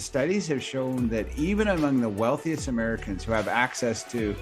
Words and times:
studies 0.00 0.46
have 0.48 0.62
shown 0.62 1.08
that 1.08 1.26
even 1.36 1.68
among 1.68 2.00
the 2.00 2.08
wealthiest 2.08 2.68
Americans 2.68 3.24
who 3.24 3.32
have 3.32 3.48
access 3.48 4.02
to 4.10 4.34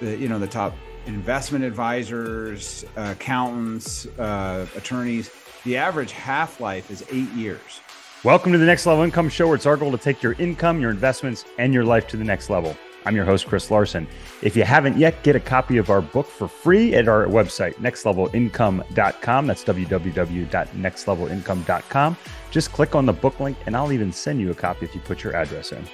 the 0.00 0.16
you 0.16 0.28
know 0.28 0.38
the 0.38 0.46
top 0.46 0.74
investment 1.06 1.64
advisors, 1.64 2.84
uh, 2.96 3.14
accountants, 3.16 4.06
uh, 4.18 4.66
attorneys, 4.76 5.30
the 5.64 5.76
average 5.76 6.12
half 6.12 6.60
life 6.60 6.90
is 6.90 7.04
eight 7.10 7.30
years. 7.30 7.80
Welcome 8.24 8.52
to 8.52 8.58
the 8.58 8.66
Next 8.66 8.84
Level 8.84 9.04
Income 9.04 9.28
Show, 9.28 9.46
where 9.46 9.54
it's 9.54 9.66
our 9.66 9.76
goal 9.76 9.92
to 9.92 9.98
take 9.98 10.22
your 10.22 10.32
income, 10.34 10.80
your 10.80 10.90
investments, 10.90 11.44
and 11.58 11.72
your 11.72 11.84
life 11.84 12.06
to 12.08 12.16
the 12.16 12.24
next 12.24 12.50
level. 12.50 12.76
I'm 13.04 13.16
your 13.16 13.24
host, 13.24 13.46
Chris 13.46 13.70
Larson. 13.70 14.06
If 14.42 14.56
you 14.56 14.64
haven't 14.64 14.98
yet, 14.98 15.22
get 15.22 15.36
a 15.36 15.40
copy 15.40 15.76
of 15.78 15.88
our 15.90 16.00
book 16.00 16.26
for 16.26 16.48
free 16.48 16.94
at 16.94 17.06
our 17.08 17.26
website, 17.26 17.74
nextlevelincome.com. 17.74 19.46
That's 19.46 19.64
www.nextlevelincome.com. 19.64 22.16
Just 22.50 22.72
click 22.72 22.94
on 22.94 23.04
the 23.06 23.12
book 23.12 23.40
link, 23.40 23.58
and 23.66 23.76
I'll 23.76 23.92
even 23.92 24.12
send 24.12 24.40
you 24.40 24.50
a 24.50 24.54
copy 24.54 24.86
if 24.86 24.94
you 24.94 25.00
put 25.00 25.22
your 25.22 25.36
address 25.36 25.72
in. 25.72 25.86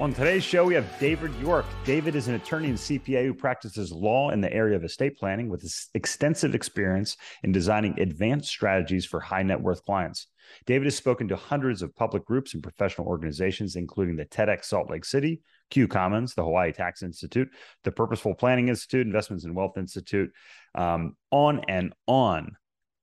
On 0.00 0.14
today's 0.14 0.44
show, 0.44 0.64
we 0.64 0.74
have 0.74 0.98
David 1.00 1.34
York. 1.40 1.66
David 1.84 2.14
is 2.14 2.28
an 2.28 2.36
attorney 2.36 2.68
and 2.68 2.78
CPA 2.78 3.24
who 3.24 3.34
practices 3.34 3.90
law 3.90 4.30
in 4.30 4.40
the 4.40 4.52
area 4.52 4.76
of 4.76 4.84
estate 4.84 5.18
planning 5.18 5.48
with 5.48 5.68
extensive 5.94 6.54
experience 6.54 7.16
in 7.42 7.50
designing 7.50 7.98
advanced 7.98 8.48
strategies 8.48 9.04
for 9.04 9.18
high 9.18 9.42
net 9.42 9.60
worth 9.60 9.84
clients. 9.84 10.28
David 10.66 10.84
has 10.84 10.94
spoken 10.94 11.26
to 11.26 11.36
hundreds 11.36 11.82
of 11.82 11.96
public 11.96 12.24
groups 12.24 12.54
and 12.54 12.62
professional 12.62 13.08
organizations, 13.08 13.74
including 13.74 14.14
the 14.14 14.24
TEDx 14.24 14.66
Salt 14.66 14.88
Lake 14.88 15.04
City, 15.04 15.42
Q 15.70 15.88
Commons, 15.88 16.34
the 16.34 16.44
Hawaii 16.44 16.72
Tax 16.72 17.02
Institute, 17.02 17.48
the 17.84 17.92
Purposeful 17.92 18.34
Planning 18.34 18.68
Institute, 18.68 19.06
Investments 19.06 19.44
and 19.44 19.54
Wealth 19.54 19.76
Institute, 19.76 20.32
um, 20.74 21.16
on 21.30 21.62
and 21.68 21.92
on. 22.06 22.56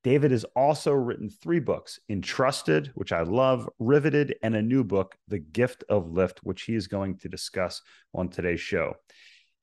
David 0.04 0.30
has 0.30 0.46
also 0.56 0.92
written 0.92 1.30
three 1.30 1.60
books 1.60 2.00
Entrusted, 2.10 2.92
which 2.94 3.12
I 3.12 3.24
love, 3.24 3.68
Riveted, 3.80 4.36
and 4.44 4.56
a 4.56 4.62
new 4.62 4.84
book, 4.84 5.16
The 5.28 5.40
Gift 5.40 5.84
of 5.90 6.12
Lift, 6.12 6.42
which 6.44 6.62
he 6.62 6.76
is 6.76 6.88
going 6.88 7.18
to 7.20 7.30
discuss 7.30 7.82
on 8.14 8.30
today's 8.30 8.62
show. 8.62 8.94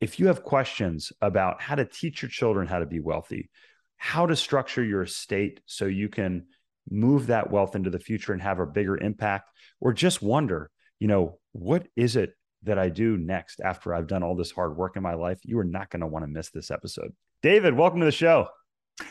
If 0.01 0.19
you 0.19 0.27
have 0.27 0.43
questions 0.43 1.13
about 1.21 1.63
how 1.63 1.77
to 1.77 1.85
teach 1.85 2.23
your 2.23 2.29
children 2.29 2.67
how 2.67 2.81
to 2.81 2.87
be 2.87 2.99
wealthy, 2.99 3.51
how 3.99 4.27
to 4.27 4.35
structure 4.35 4.83
your 4.83 5.03
estate 5.03 5.61
so 5.67 5.85
you 5.85 6.09
can 6.09 6.47
move 6.91 7.29
that 7.29 7.53
wealth 7.53 7.77
into 7.77 7.91
the 7.91 8.01
future 8.01 8.33
and 8.33 8.43
have 8.43 8.59
a 8.59 8.67
bigger 8.67 8.97
impact, 8.97 9.49
or 9.81 9.93
just 9.93 10.23
wonder, 10.23 10.71
you 10.99 11.07
know, 11.07 11.39
what 11.53 11.87
is 11.95 12.17
it 12.17 12.35
that 12.65 12.79
I 12.79 12.89
do 12.89 13.17
next 13.17 13.61
after 13.61 13.95
I've 13.95 14.07
done 14.07 14.23
all 14.23 14.37
this 14.37 14.51
hard 14.51 14.77
work 14.77 14.97
in 14.97 15.03
my 15.03 15.15
life, 15.15 15.41
you 15.43 15.59
are 15.59 15.65
not 15.65 15.91
going 15.91 16.01
to 16.01 16.07
want 16.07 16.25
to 16.25 16.29
miss 16.29 16.51
this 16.51 16.71
episode. 16.71 17.13
David, 17.43 17.77
welcome 17.77 18.01
to 18.01 18.07
the 18.07 18.13
show. 18.13 18.49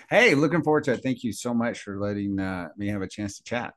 Hey, 0.10 0.36
looking 0.36 0.64
forward 0.64 0.86
to 0.86 0.94
it. 0.94 1.02
Thank 1.04 1.24
you 1.24 1.34
so 1.34 1.54
much 1.54 1.80
for 1.80 2.00
letting 2.00 2.40
uh, 2.40 2.70
me 2.78 2.88
have 2.88 3.02
a 3.02 3.08
chance 3.08 3.38
to 3.38 3.44
chat. 3.44 3.74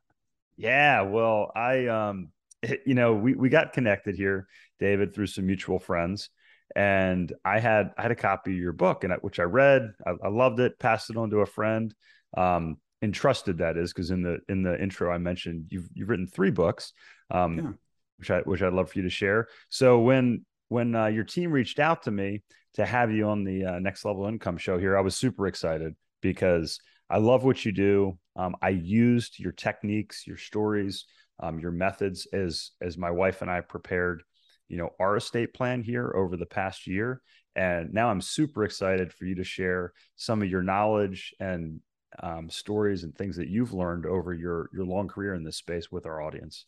Yeah, 0.57 1.01
well, 1.01 1.51
I 1.55 1.87
um 1.87 2.29
you 2.85 2.95
know, 2.95 3.13
we 3.13 3.33
we 3.33 3.49
got 3.49 3.73
connected 3.73 4.15
here, 4.15 4.47
David, 4.79 5.13
through 5.13 5.27
some 5.27 5.45
mutual 5.45 5.79
friends. 5.79 6.29
And 6.75 7.31
I 7.43 7.59
had 7.59 7.91
I 7.97 8.03
had 8.03 8.11
a 8.11 8.15
copy 8.15 8.51
of 8.51 8.57
your 8.57 8.73
book, 8.73 9.03
and 9.03 9.13
I, 9.13 9.17
which 9.17 9.39
I 9.39 9.43
read. 9.43 9.91
I, 10.05 10.11
I, 10.23 10.29
loved 10.29 10.59
it. 10.59 10.79
Passed 10.79 11.09
it 11.09 11.17
on 11.17 11.29
to 11.29 11.39
a 11.39 11.45
friend. 11.45 11.93
Um, 12.35 12.77
entrusted 13.01 13.59
that 13.59 13.77
is 13.77 13.93
because 13.93 14.09
in 14.09 14.23
the 14.23 14.39
in 14.49 14.63
the 14.63 14.81
intro 14.81 15.11
I 15.11 15.19
mentioned 15.19 15.67
you've 15.69 15.87
you've 15.93 16.09
written 16.09 16.27
three 16.27 16.49
books. 16.49 16.93
Um, 17.29 17.57
yeah 17.57 17.71
which 18.17 18.31
I 18.31 18.39
which 18.39 18.61
I'd 18.61 18.73
love 18.73 18.91
for 18.91 18.99
you 18.99 19.03
to 19.03 19.09
share. 19.09 19.47
So 19.69 19.99
when 19.99 20.45
when 20.69 20.95
uh, 20.95 21.07
your 21.07 21.23
team 21.23 21.51
reached 21.51 21.79
out 21.79 22.03
to 22.03 22.11
me 22.11 22.43
to 22.73 22.85
have 22.85 23.11
you 23.11 23.27
on 23.27 23.43
the 23.43 23.65
uh, 23.65 23.79
next 23.79 24.05
level 24.05 24.25
income 24.25 24.57
show 24.57 24.77
here, 24.77 24.97
I 24.97 25.01
was 25.01 25.15
super 25.15 25.47
excited 25.47 25.95
because 26.21 26.79
I 27.09 27.17
love 27.17 27.43
what 27.43 27.63
you 27.63 27.71
do. 27.71 28.17
Um, 28.35 28.55
I 28.61 28.69
used 28.69 29.39
your 29.39 29.51
techniques, 29.51 30.25
your 30.25 30.37
stories, 30.37 31.05
um, 31.39 31.59
your 31.59 31.71
methods 31.71 32.27
as 32.33 32.71
as 32.81 32.97
my 32.97 33.11
wife 33.11 33.41
and 33.41 33.51
I 33.51 33.61
prepared, 33.61 34.23
you 34.67 34.77
know, 34.77 34.89
our 34.99 35.17
estate 35.17 35.53
plan 35.53 35.83
here 35.83 36.13
over 36.15 36.37
the 36.37 36.45
past 36.45 36.87
year. 36.87 37.21
And 37.55 37.93
now 37.93 38.09
I'm 38.09 38.21
super 38.21 38.65
excited 38.65 39.13
for 39.13 39.25
you 39.25 39.35
to 39.35 39.43
share 39.43 39.93
some 40.17 40.41
of 40.41 40.49
your 40.49 40.61
knowledge 40.61 41.33
and 41.39 41.79
um, 42.21 42.49
stories 42.49 43.03
and 43.03 43.15
things 43.15 43.37
that 43.37 43.47
you've 43.47 43.73
learned 43.73 44.05
over 44.05 44.33
your 44.33 44.69
your 44.73 44.85
long 44.85 45.07
career 45.07 45.33
in 45.35 45.43
this 45.43 45.57
space 45.57 45.91
with 45.91 46.05
our 46.05 46.21
audience. 46.21 46.65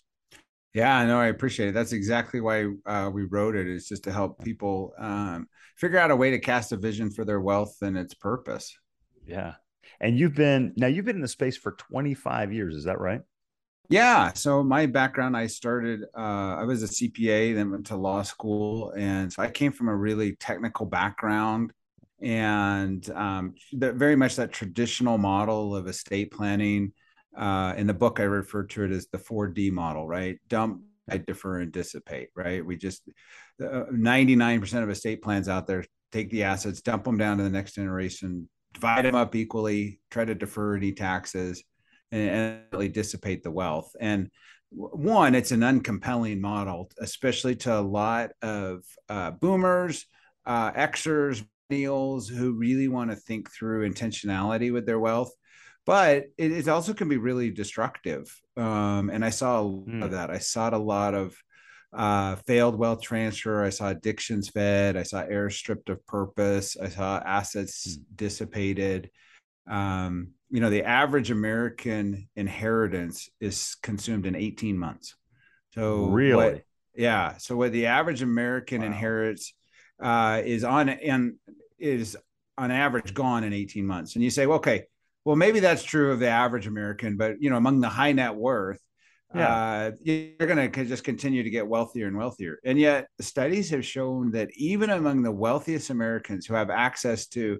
Yeah, 0.73 1.05
no, 1.05 1.19
I 1.19 1.27
appreciate 1.27 1.69
it. 1.69 1.73
That's 1.73 1.93
exactly 1.93 2.39
why 2.39 2.67
uh, 2.85 3.09
we 3.11 3.23
wrote 3.23 3.55
it. 3.55 3.67
Is 3.67 3.87
just 3.87 4.03
to 4.03 4.11
help 4.11 4.43
people 4.43 4.93
um, 4.99 5.47
figure 5.75 5.97
out 5.97 6.11
a 6.11 6.15
way 6.15 6.31
to 6.31 6.39
cast 6.39 6.71
a 6.71 6.77
vision 6.77 7.09
for 7.09 7.25
their 7.25 7.41
wealth 7.41 7.77
and 7.81 7.97
its 7.97 8.13
purpose. 8.13 8.77
Yeah, 9.25 9.55
and 9.99 10.19
you've 10.19 10.35
been 10.35 10.73
now 10.77 10.87
you've 10.87 11.05
been 11.05 11.15
in 11.15 11.21
the 11.21 11.27
space 11.27 11.57
for 11.57 11.71
25 11.71 12.53
years. 12.53 12.75
Is 12.75 12.83
that 12.83 12.99
right? 12.99 13.21
Yeah. 13.89 14.33
So 14.33 14.63
my 14.63 14.85
background, 14.85 15.37
I 15.37 15.47
started. 15.47 16.03
Uh, 16.15 16.57
I 16.57 16.63
was 16.63 16.83
a 16.83 16.87
CPA, 16.87 17.55
then 17.55 17.71
went 17.71 17.87
to 17.87 17.95
law 17.95 18.21
school, 18.21 18.91
and 18.97 19.31
so 19.31 19.41
I 19.41 19.49
came 19.49 19.71
from 19.71 19.87
a 19.87 19.95
really 19.95 20.35
technical 20.35 20.85
background, 20.85 21.71
and 22.21 23.09
um, 23.11 23.55
that 23.73 23.95
very 23.95 24.15
much 24.15 24.35
that 24.35 24.51
traditional 24.51 25.17
model 25.17 25.75
of 25.75 25.87
estate 25.87 26.31
planning 26.31 26.91
uh, 27.37 27.73
in 27.77 27.87
the 27.87 27.93
book, 27.93 28.19
I 28.19 28.23
refer 28.23 28.63
to 28.63 28.83
it 28.83 28.91
as 28.91 29.07
the 29.07 29.17
4D 29.17 29.71
model, 29.71 30.07
right? 30.07 30.37
Dump, 30.47 30.81
I 31.09 31.17
defer, 31.17 31.59
and 31.59 31.71
dissipate, 31.71 32.29
right? 32.35 32.65
We 32.65 32.77
just, 32.77 33.03
uh, 33.63 33.85
99% 33.91 34.83
of 34.83 34.89
estate 34.89 35.21
plans 35.21 35.47
out 35.47 35.67
there 35.67 35.85
take 36.11 36.29
the 36.29 36.43
assets, 36.43 36.81
dump 36.81 37.03
them 37.03 37.17
down 37.17 37.37
to 37.37 37.43
the 37.43 37.49
next 37.49 37.75
generation, 37.75 38.49
divide 38.73 39.05
them 39.05 39.15
up 39.15 39.35
equally, 39.35 39.99
try 40.09 40.25
to 40.25 40.35
defer 40.35 40.75
any 40.75 40.93
taxes, 40.93 41.63
and, 42.11 42.29
and 42.29 42.61
really 42.71 42.89
dissipate 42.89 43.43
the 43.43 43.51
wealth. 43.51 43.91
And 43.99 44.29
one, 44.69 45.35
it's 45.35 45.51
an 45.51 45.61
uncompelling 45.61 46.39
model, 46.39 46.89
especially 46.99 47.55
to 47.57 47.77
a 47.77 47.81
lot 47.81 48.31
of 48.41 48.83
uh, 49.09 49.31
boomers, 49.31 50.05
uh, 50.45 50.71
Xers, 50.71 51.45
millennials 51.69 52.29
who 52.29 52.53
really 52.53 52.87
want 52.87 53.09
to 53.09 53.15
think 53.15 53.51
through 53.51 53.89
intentionality 53.89 54.71
with 54.71 54.85
their 54.85 54.99
wealth 54.99 55.31
but 55.87 56.25
it, 56.37 56.51
it 56.51 56.67
also 56.67 56.93
can 56.93 57.07
be 57.07 57.15
really 57.15 57.49
destructive. 57.49 58.29
Um, 58.57 59.09
and 59.09 59.23
I 59.23 59.29
saw 59.29 59.61
a 59.61 59.63
lot 59.63 59.87
mm. 59.87 60.03
of 60.03 60.11
that. 60.11 60.29
I 60.29 60.37
saw 60.37 60.69
a 60.69 60.77
lot 60.77 61.15
of 61.15 61.35
uh, 61.93 62.35
failed 62.35 62.77
wealth 62.77 63.01
transfer. 63.01 63.63
I 63.63 63.69
saw 63.69 63.87
addictions 63.87 64.49
fed. 64.49 64.97
I 64.97 65.03
saw 65.03 65.21
heirs 65.21 65.55
stripped 65.55 65.89
of 65.89 66.05
purpose. 66.05 66.75
I 66.75 66.89
saw 66.89 67.19
assets 67.25 67.87
mm. 67.87 68.01
dissipated. 68.17 69.09
Um, 69.65 70.31
you 70.49 70.59
know, 70.59 70.69
the 70.69 70.83
average 70.83 71.31
American 71.31 72.27
inheritance 72.35 73.29
is 73.39 73.77
consumed 73.81 74.25
in 74.25 74.35
18 74.35 74.77
months. 74.77 75.15
So 75.73 76.07
really, 76.07 76.35
what, 76.35 76.63
yeah. 76.95 77.37
So 77.37 77.55
what 77.55 77.71
the 77.71 77.85
average 77.85 78.21
American 78.21 78.81
wow. 78.81 78.87
inherits 78.87 79.53
uh, 80.03 80.41
is 80.43 80.65
on 80.65 80.89
and 80.89 81.35
is 81.79 82.17
on 82.57 82.71
average 82.71 83.13
gone 83.13 83.45
in 83.45 83.53
18 83.53 83.85
months. 83.85 84.15
And 84.15 84.23
you 84.23 84.29
say, 84.29 84.47
well, 84.47 84.57
okay, 84.57 84.85
well, 85.27 85.35
maybe 85.35 85.59
that's 85.59 85.83
true 85.83 86.13
of 86.13 86.19
the 86.19 86.29
average 86.29 86.67
American, 86.67 87.17
but 87.17 87.41
you 87.41 87.49
know, 87.49 87.57
among 87.57 87.81
the 87.81 87.89
high 87.89 88.13
net 88.13 88.33
worth, 88.33 88.79
yeah. 89.35 89.89
uh, 89.89 89.91
you're 90.01 90.47
going 90.47 90.71
to 90.71 90.85
just 90.85 91.03
continue 91.03 91.43
to 91.43 91.49
get 91.49 91.67
wealthier 91.67 92.07
and 92.07 92.17
wealthier. 92.17 92.59
And 92.63 92.79
yet, 92.79 93.09
studies 93.19 93.69
have 93.71 93.83
shown 93.83 94.31
that 94.31 94.51
even 94.55 94.89
among 94.89 95.23
the 95.23 95.31
wealthiest 95.33 95.89
Americans 95.89 96.45
who 96.45 96.53
have 96.53 96.69
access 96.69 97.27
to 97.31 97.59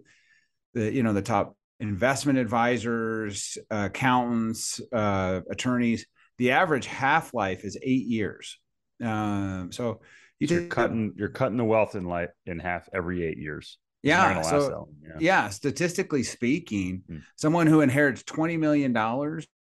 the, 0.76 0.94
you 0.94 1.04
know, 1.04 1.12
the 1.12 1.22
top 1.22 1.58
investment 1.82 2.40
advisors, 2.40 3.58
uh, 3.70 3.90
accountants, 3.92 4.80
uh, 4.94 5.42
attorneys, 5.52 6.06
the 6.38 6.52
average 6.52 6.86
half 6.86 7.34
life 7.34 7.66
is 7.66 7.78
eight 7.84 8.08
years. 8.08 8.58
Um, 9.04 9.74
so 9.74 10.00
you 10.40 10.58
are 10.58 10.68
cutting 10.68 11.16
you're 11.18 11.28
cutting 11.28 11.58
the 11.58 11.66
wealth 11.66 11.96
in 11.96 12.06
life 12.06 12.30
in 12.46 12.60
half 12.60 12.88
every 12.94 13.26
eight 13.26 13.38
years. 13.38 13.78
Yeah. 14.08 14.42
So, 14.42 14.90
yeah. 15.04 15.12
yeah. 15.20 15.50
statistically 15.50 16.24
speaking, 16.24 17.04
hmm. 17.08 17.18
someone 17.36 17.68
who 17.68 17.82
inherits 17.82 18.24
$20 18.24 18.58
million 18.60 18.96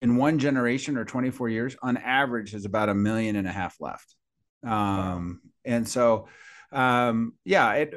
in 0.02 0.16
one 0.16 0.40
generation 0.40 0.98
or 0.98 1.06
24 1.06 1.50
years 1.50 1.75
on 1.81 1.98
average 1.98 2.52
has 2.52 2.66
about 2.66 2.90
a 2.90 2.96
million 2.96 3.36
and 3.36 3.48
a 3.48 3.52
half 3.52 3.75
left. 3.80 4.16
Um, 4.63 4.72
wow. 4.72 5.34
And 5.66 5.88
so, 5.88 6.28
um, 6.72 7.34
yeah, 7.45 7.74
it, 7.74 7.94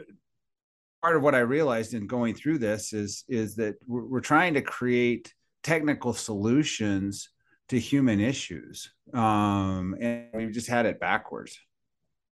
part 1.03 1.17
of 1.17 1.23
what 1.23 1.35
I 1.35 1.41
realized 1.41 1.95
in 1.95 2.07
going 2.07 2.35
through 2.35 2.59
this 2.59 2.93
is, 2.93 3.25
is 3.29 3.57
that 3.57 3.77
we're, 3.87 4.05
we're 4.05 4.21
trying 4.21 4.55
to 4.55 4.63
create 4.63 5.33
technical 5.63 6.13
solutions 6.13 7.31
to 7.69 7.79
human 7.79 8.21
issues. 8.21 8.91
Um, 9.15 9.97
and 10.01 10.29
we've 10.35 10.53
just 10.53 10.69
had 10.69 10.87
it 10.87 11.01
backwards. 11.01 11.59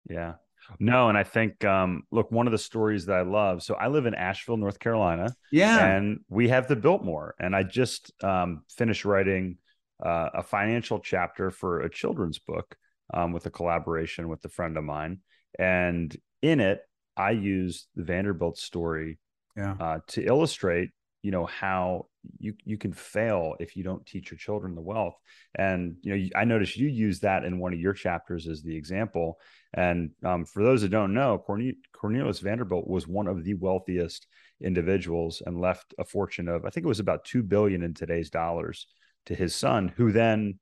Yeah. 0.10 0.36
No, 0.80 1.10
and 1.10 1.18
I 1.18 1.24
think 1.24 1.64
um, 1.66 2.04
look, 2.12 2.32
one 2.32 2.48
of 2.48 2.52
the 2.52 2.58
stories 2.58 3.06
that 3.06 3.18
I 3.18 3.22
love. 3.22 3.64
So 3.64 3.76
I 3.76 3.88
live 3.88 4.06
in 4.06 4.14
Asheville, 4.14 4.58
North 4.58 4.80
Carolina. 4.80 5.34
Yeah, 5.52 5.86
and 5.86 6.20
we 6.30 6.50
have 6.50 6.68
the 6.68 6.76
Biltmore, 6.76 7.36
and 7.40 7.56
I 7.56 7.64
just 7.64 8.12
um, 8.24 8.64
finished 8.70 9.06
writing 9.06 9.58
uh, 10.04 10.30
a 10.36 10.44
financial 10.44 11.00
chapter 11.00 11.52
for 11.52 11.82
a 11.82 11.90
children's 11.90 12.40
book 12.40 12.76
um, 13.14 13.32
with 13.32 13.46
a 13.46 13.52
collaboration 13.52 14.30
with 14.30 14.44
a 14.46 14.50
friend 14.50 14.78
of 14.78 14.84
mine, 14.84 15.20
and 15.58 16.16
in 16.42 16.60
it, 16.60 16.82
I 17.16 17.32
use 17.32 17.88
the 17.96 18.04
Vanderbilt 18.04 18.58
story 18.58 19.18
yeah. 19.56 19.76
uh, 19.80 20.00
to 20.10 20.24
illustrate 20.24 20.92
you 21.28 21.32
know 21.32 21.46
how 21.46 22.08
you 22.40 22.54
you 22.64 22.78
can 22.78 22.94
fail 22.94 23.56
if 23.60 23.76
you 23.76 23.84
don't 23.84 24.06
teach 24.06 24.32
your 24.32 24.38
children 24.38 24.76
the 24.76 24.82
wealth. 24.94 25.18
And 25.56 25.98
you 26.02 26.16
know 26.16 26.30
i 26.36 26.46
noticed 26.46 26.78
you 26.78 26.88
use 26.88 27.20
that 27.20 27.44
in 27.44 27.60
one 27.60 27.74
of 27.74 27.80
your 27.80 27.94
chapters 27.94 28.48
as 28.48 28.64
the 28.64 28.78
example. 28.78 29.40
And 29.74 30.12
um, 30.24 30.46
for 30.46 30.64
those 30.64 30.82
that 30.84 30.90
don't 30.90 31.14
know 31.14 31.38
cornelius 31.38 32.40
vanderbilt 32.40 32.88
was 32.88 33.08
one 33.08 33.28
of 33.28 33.44
the 33.44 33.56
wealthiest 33.56 34.28
individuals 34.62 35.42
and 35.46 35.60
left 35.60 35.94
a 36.00 36.06
fortune 36.06 36.48
of 36.48 36.66
i 36.66 36.70
think 36.70 36.86
it 36.86 36.94
was 36.96 37.02
about 37.02 37.26
2 37.26 37.44
billion 37.44 37.84
in 37.84 37.94
today's 37.94 38.30
dollars 38.30 38.88
to 39.28 39.36
his 39.36 39.54
son 39.54 39.94
who 39.98 40.12
then 40.12 40.58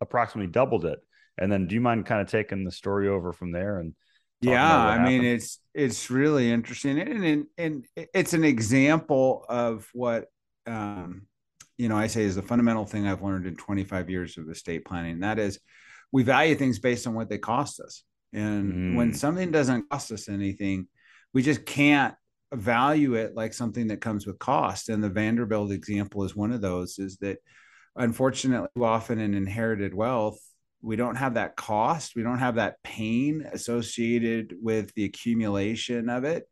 approximately 0.00 0.50
doubled 0.50 0.84
it. 0.84 0.98
And 1.38 1.50
then 1.50 1.66
do 1.66 1.74
you 1.74 1.80
mind 1.80 2.06
kind 2.06 2.20
of 2.20 2.28
taking 2.28 2.64
the 2.64 2.72
story 2.72 3.08
over 3.08 3.32
from 3.32 3.52
there 3.52 3.78
and 3.78 3.94
yeah 4.40 4.86
i 4.86 5.04
mean 5.04 5.24
it's 5.24 5.58
it's 5.74 6.10
really 6.10 6.50
interesting 6.50 6.98
and, 6.98 7.24
and 7.24 7.46
and 7.56 7.86
it's 8.14 8.34
an 8.34 8.44
example 8.44 9.44
of 9.48 9.88
what 9.92 10.26
um 10.66 11.22
you 11.76 11.88
know 11.88 11.96
i 11.96 12.06
say 12.06 12.22
is 12.22 12.36
the 12.36 12.42
fundamental 12.42 12.84
thing 12.84 13.06
i've 13.06 13.22
learned 13.22 13.46
in 13.46 13.56
25 13.56 14.10
years 14.10 14.38
of 14.38 14.48
estate 14.48 14.84
planning 14.84 15.12
and 15.12 15.22
that 15.22 15.38
is 15.38 15.58
we 16.12 16.22
value 16.22 16.54
things 16.54 16.78
based 16.78 17.06
on 17.06 17.14
what 17.14 17.28
they 17.28 17.38
cost 17.38 17.80
us 17.80 18.04
and 18.32 18.72
mm. 18.72 18.94
when 18.96 19.12
something 19.12 19.50
doesn't 19.50 19.88
cost 19.90 20.12
us 20.12 20.28
anything 20.28 20.86
we 21.34 21.42
just 21.42 21.66
can't 21.66 22.14
value 22.54 23.14
it 23.14 23.34
like 23.34 23.52
something 23.52 23.88
that 23.88 24.00
comes 24.00 24.26
with 24.26 24.38
cost 24.38 24.88
and 24.88 25.02
the 25.02 25.08
vanderbilt 25.08 25.70
example 25.70 26.24
is 26.24 26.34
one 26.34 26.52
of 26.52 26.60
those 26.60 26.98
is 26.98 27.16
that 27.18 27.38
unfortunately 27.96 28.68
often 28.80 29.18
in 29.18 29.34
inherited 29.34 29.92
wealth 29.92 30.40
we 30.82 30.96
don't 30.96 31.16
have 31.16 31.34
that 31.34 31.56
cost 31.56 32.14
we 32.14 32.22
don't 32.22 32.38
have 32.38 32.56
that 32.56 32.82
pain 32.82 33.44
associated 33.52 34.54
with 34.60 34.92
the 34.94 35.04
accumulation 35.04 36.08
of 36.08 36.24
it. 36.24 36.48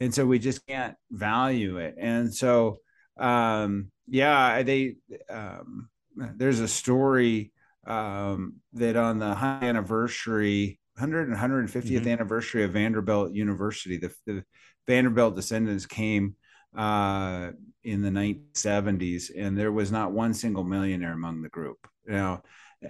And 0.00 0.12
so 0.12 0.26
we 0.26 0.38
just 0.38 0.66
can't 0.66 0.96
value 1.10 1.78
it. 1.78 1.94
And 1.98 2.34
so 2.34 2.78
um 3.18 3.90
yeah 4.08 4.62
they 4.62 4.96
um 5.28 5.88
there's 6.16 6.60
a 6.60 6.68
story 6.68 7.52
um 7.86 8.54
that 8.72 8.96
on 8.96 9.18
the 9.18 9.34
high 9.34 9.60
anniversary 9.62 10.80
100 10.94 11.28
and 11.28 11.36
150th 11.36 11.84
mm-hmm. 11.84 12.08
anniversary 12.08 12.64
of 12.64 12.72
vanderbilt 12.72 13.32
university 13.32 13.98
the, 13.98 14.12
the 14.26 14.44
vanderbilt 14.86 15.36
descendants 15.36 15.84
came 15.84 16.36
uh 16.76 17.50
in 17.84 18.00
the 18.00 18.08
1970s 18.08 19.30
and 19.36 19.58
there 19.58 19.72
was 19.72 19.92
not 19.92 20.12
one 20.12 20.32
single 20.32 20.64
millionaire 20.64 21.12
among 21.12 21.42
the 21.42 21.48
group. 21.48 21.78
You 22.06 22.14
know 22.14 22.42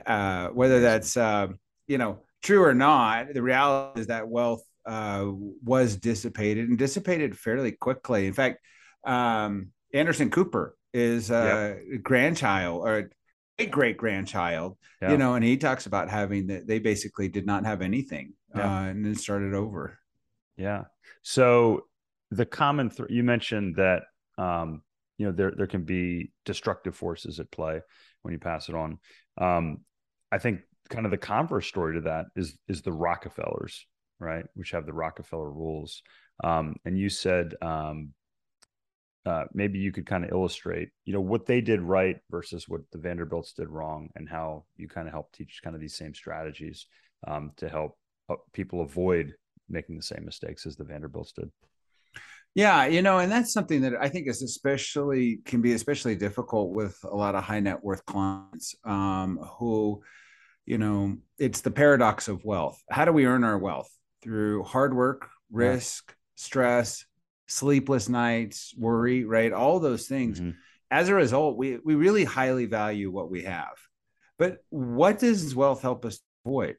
uh, 0.06 0.48
whether 0.48 0.80
that's 0.80 1.16
uh, 1.16 1.48
you 1.86 1.98
know 1.98 2.20
true 2.42 2.62
or 2.62 2.74
not. 2.74 3.34
The 3.34 3.42
reality 3.42 4.00
is 4.00 4.06
that 4.08 4.28
wealth 4.28 4.62
uh, 4.86 5.26
was 5.64 5.96
dissipated 5.96 6.68
and 6.68 6.78
dissipated 6.78 7.38
fairly 7.38 7.72
quickly. 7.72 8.26
In 8.26 8.32
fact, 8.32 8.58
um, 9.04 9.68
Anderson 9.94 10.30
Cooper 10.30 10.76
is 10.92 11.30
a 11.30 11.78
yep. 11.90 12.02
grandchild 12.02 12.82
or 12.86 13.10
great 13.58 13.70
great 13.70 13.96
grandchild, 13.96 14.76
you 15.00 15.16
know, 15.16 15.34
and 15.34 15.44
he 15.44 15.56
talks 15.56 15.86
about 15.86 16.08
having 16.08 16.48
that 16.48 16.66
they 16.66 16.78
basically 16.78 17.28
did 17.28 17.46
not 17.46 17.64
have 17.64 17.82
anything 17.82 18.34
yeah. 18.54 18.62
uh, 18.62 18.84
and 18.84 19.04
then 19.04 19.14
started 19.14 19.54
over. 19.54 19.98
Yeah. 20.56 20.84
So 21.22 21.86
the 22.30 22.46
common 22.46 22.90
th- 22.90 23.10
you 23.10 23.22
mentioned 23.22 23.76
that 23.76 24.02
um, 24.38 24.82
you 25.18 25.26
know 25.26 25.32
there 25.32 25.52
there 25.56 25.66
can 25.66 25.84
be 25.84 26.32
destructive 26.44 26.96
forces 26.96 27.40
at 27.40 27.50
play 27.50 27.80
when 28.22 28.32
you 28.32 28.38
pass 28.38 28.68
it 28.68 28.74
on. 28.74 28.98
Um, 29.38 29.78
I 30.30 30.38
think 30.38 30.60
kind 30.88 31.06
of 31.06 31.10
the 31.10 31.18
converse 31.18 31.66
story 31.66 31.94
to 31.94 32.02
that 32.02 32.26
is 32.36 32.56
is 32.68 32.82
the 32.82 32.92
Rockefellers, 32.92 33.86
right? 34.18 34.44
Which 34.54 34.72
have 34.72 34.86
the 34.86 34.92
Rockefeller 34.92 35.50
rules. 35.50 36.02
Um, 36.42 36.76
and 36.84 36.98
you 36.98 37.08
said 37.08 37.54
um, 37.62 38.12
uh, 39.24 39.44
maybe 39.54 39.78
you 39.78 39.92
could 39.92 40.06
kind 40.06 40.24
of 40.24 40.30
illustrate, 40.30 40.90
you 41.04 41.12
know, 41.12 41.20
what 41.20 41.46
they 41.46 41.60
did 41.60 41.80
right 41.80 42.18
versus 42.30 42.68
what 42.68 42.80
the 42.90 42.98
Vanderbilts 42.98 43.52
did 43.52 43.68
wrong, 43.68 44.10
and 44.16 44.28
how 44.28 44.64
you 44.76 44.88
kind 44.88 45.06
of 45.06 45.12
help 45.12 45.32
teach 45.32 45.60
kind 45.62 45.76
of 45.76 45.80
these 45.80 45.96
same 45.96 46.14
strategies 46.14 46.86
um, 47.26 47.52
to 47.56 47.68
help 47.68 47.96
uh, 48.28 48.34
people 48.52 48.80
avoid 48.80 49.34
making 49.68 49.96
the 49.96 50.02
same 50.02 50.24
mistakes 50.24 50.66
as 50.66 50.76
the 50.76 50.84
Vanderbilts 50.84 51.32
did. 51.32 51.50
Yeah, 52.54 52.84
you 52.86 53.00
know, 53.00 53.18
and 53.18 53.32
that's 53.32 53.52
something 53.52 53.80
that 53.82 53.94
I 53.98 54.08
think 54.08 54.28
is 54.28 54.42
especially 54.42 55.40
can 55.44 55.62
be 55.62 55.72
especially 55.72 56.16
difficult 56.16 56.74
with 56.74 56.98
a 57.02 57.16
lot 57.16 57.34
of 57.34 57.44
high 57.44 57.60
net 57.60 57.82
worth 57.82 58.04
clients 58.04 58.74
um, 58.84 59.38
who, 59.58 60.02
you 60.66 60.76
know, 60.76 61.16
it's 61.38 61.62
the 61.62 61.70
paradox 61.70 62.28
of 62.28 62.44
wealth. 62.44 62.78
How 62.90 63.06
do 63.06 63.12
we 63.12 63.24
earn 63.24 63.44
our 63.44 63.58
wealth? 63.58 63.88
Through 64.22 64.64
hard 64.64 64.94
work, 64.94 65.28
risk, 65.50 66.14
stress, 66.36 67.06
sleepless 67.48 68.08
nights, 68.08 68.74
worry, 68.78 69.24
right? 69.24 69.52
All 69.52 69.80
those 69.80 70.06
things. 70.06 70.38
Mm-hmm. 70.38 70.50
As 70.90 71.08
a 71.08 71.14
result, 71.14 71.56
we 71.56 71.78
we 71.82 71.94
really 71.94 72.24
highly 72.24 72.66
value 72.66 73.10
what 73.10 73.30
we 73.30 73.44
have. 73.44 73.72
But 74.38 74.58
what 74.68 75.18
does 75.18 75.54
wealth 75.54 75.80
help 75.80 76.04
us 76.04 76.20
avoid? 76.44 76.76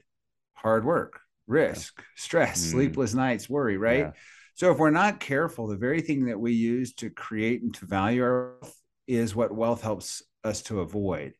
Hard 0.53 0.85
work, 0.85 1.19
risk, 1.47 1.95
yeah. 1.97 2.05
stress, 2.15 2.61
mm-hmm. 2.61 2.71
sleepless 2.71 3.15
nights, 3.15 3.49
worry, 3.49 3.77
right? 3.77 3.99
Yeah 3.99 4.11
so 4.55 4.71
if 4.71 4.77
we're 4.77 4.91
not 4.91 5.19
careful, 5.19 5.67
the 5.67 5.77
very 5.77 6.01
thing 6.01 6.25
that 6.25 6.39
we 6.39 6.53
use 6.53 6.93
to 6.95 7.09
create 7.09 7.61
and 7.61 7.73
to 7.75 7.85
value 7.85 8.23
our 8.23 8.55
wealth 8.61 8.75
is 9.07 9.35
what 9.35 9.53
wealth 9.53 9.81
helps 9.81 10.23
us 10.43 10.61
to 10.63 10.81
avoid. 10.81 11.33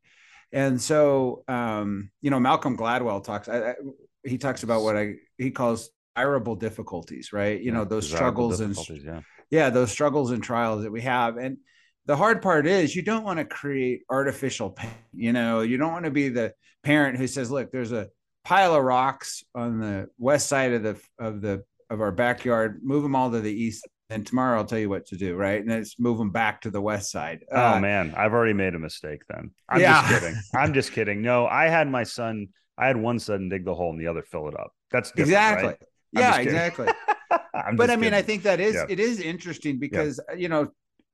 And 0.52 0.82
so, 0.82 1.44
um, 1.48 2.12
you 2.22 2.30
know, 2.30 2.40
Malcolm 2.40 2.78
Gladwell 2.78 3.24
talks. 3.24 3.50
I, 3.50 3.72
I, 3.72 3.76
he 4.24 4.38
talks 4.38 4.64
about 4.64 4.84
what 4.84 4.96
I 4.96 5.16
he 5.38 5.52
calls 5.52 5.90
desirable 6.16 6.56
difficulties, 6.56 7.34
right? 7.34 7.60
You 7.60 7.68
yeah, 7.68 7.74
know, 7.74 7.86
those 7.86 8.08
struggles 8.08 8.60
and 8.60 8.76
yeah. 9.04 9.22
yeah, 9.50 9.70
those 9.70 9.92
struggles 9.92 10.32
and 10.32 10.44
trials 10.44 10.84
that 10.84 10.92
we 10.92 11.02
have. 11.02 11.38
And 11.38 11.58
the 12.06 12.16
hard 12.16 12.42
part 12.42 12.68
is 12.68 12.96
you 12.96 13.02
don't 13.02 13.24
want 13.24 13.40
to 13.40 13.46
create 13.46 14.04
artificial 14.10 14.70
pain. 14.70 14.92
You 15.14 15.34
know, 15.34 15.62
you 15.62 15.78
don't 15.78 15.92
want 15.92 16.06
to 16.06 16.12
be 16.12 16.30
the 16.30 16.54
parent 16.84 17.18
who 17.18 17.28
says, 17.28 17.50
"Look, 17.50 17.72
there's 17.72 17.92
a 17.92 18.10
pile 18.44 18.76
of 18.76 18.84
rocks 18.84 19.44
on 19.56 19.80
the 19.80 20.10
west 20.18 20.48
side 20.48 20.74
of 20.74 20.84
the 20.84 21.00
of 21.20 21.42
the 21.42 21.64
of 21.90 22.02
our 22.02 22.12
backyard, 22.12 22.82
move 22.84 23.04
them 23.04 23.16
all 23.16 23.32
to 23.32 23.42
the 23.42 23.52
east, 23.52 23.88
and 24.10 24.26
tomorrow 24.26 24.60
I'll 24.60 24.66
tell 24.66 24.80
you 24.80 24.90
what 24.90 25.08
to 25.08 25.16
do, 25.16 25.36
right? 25.36 25.60
And 25.60 25.70
let's 25.70 26.00
move 26.00 26.18
them 26.18 26.32
back 26.32 26.62
to 26.62 26.70
the 26.70 26.82
west 26.82 27.12
side. 27.12 27.46
Oh 27.52 27.74
uh, 27.74 27.80
man, 27.80 28.14
I've 28.16 28.34
already 28.34 28.54
made 28.54 28.76
a 28.76 28.80
mistake 28.80 29.22
then. 29.30 29.52
I'm 29.68 29.82
yeah. 29.82 30.08
just 30.08 30.22
kidding. 30.22 30.42
I'm 30.56 30.74
just 30.74 30.92
kidding. 30.92 31.22
No, 31.22 31.48
I 31.48 31.68
had 31.68 31.90
my 31.90 32.04
son, 32.04 32.50
I 32.78 32.88
had 32.88 32.98
one 32.98 33.20
son 33.20 33.50
dig 33.50 33.66
the 33.66 33.74
hole 33.74 33.92
and 33.92 34.00
the 34.00 34.08
other 34.08 34.22
fill 34.24 34.48
it 34.50 34.60
up. 34.60 34.72
That's 34.92 35.12
exactly. 35.16 35.70
Right? 35.70 35.78
Yeah, 36.12 36.38
exactly. 36.38 36.88
but 37.30 37.90
I 37.90 37.96
mean, 37.96 38.02
kidding. 38.02 38.14
I 38.14 38.22
think 38.22 38.44
that 38.44 38.60
is 38.60 38.76
yeah. 38.76 38.86
it 38.88 39.00
is 39.00 39.20
interesting 39.20 39.80
because 39.80 40.20
yeah. 40.30 40.36
you 40.36 40.50
know, 40.50 40.72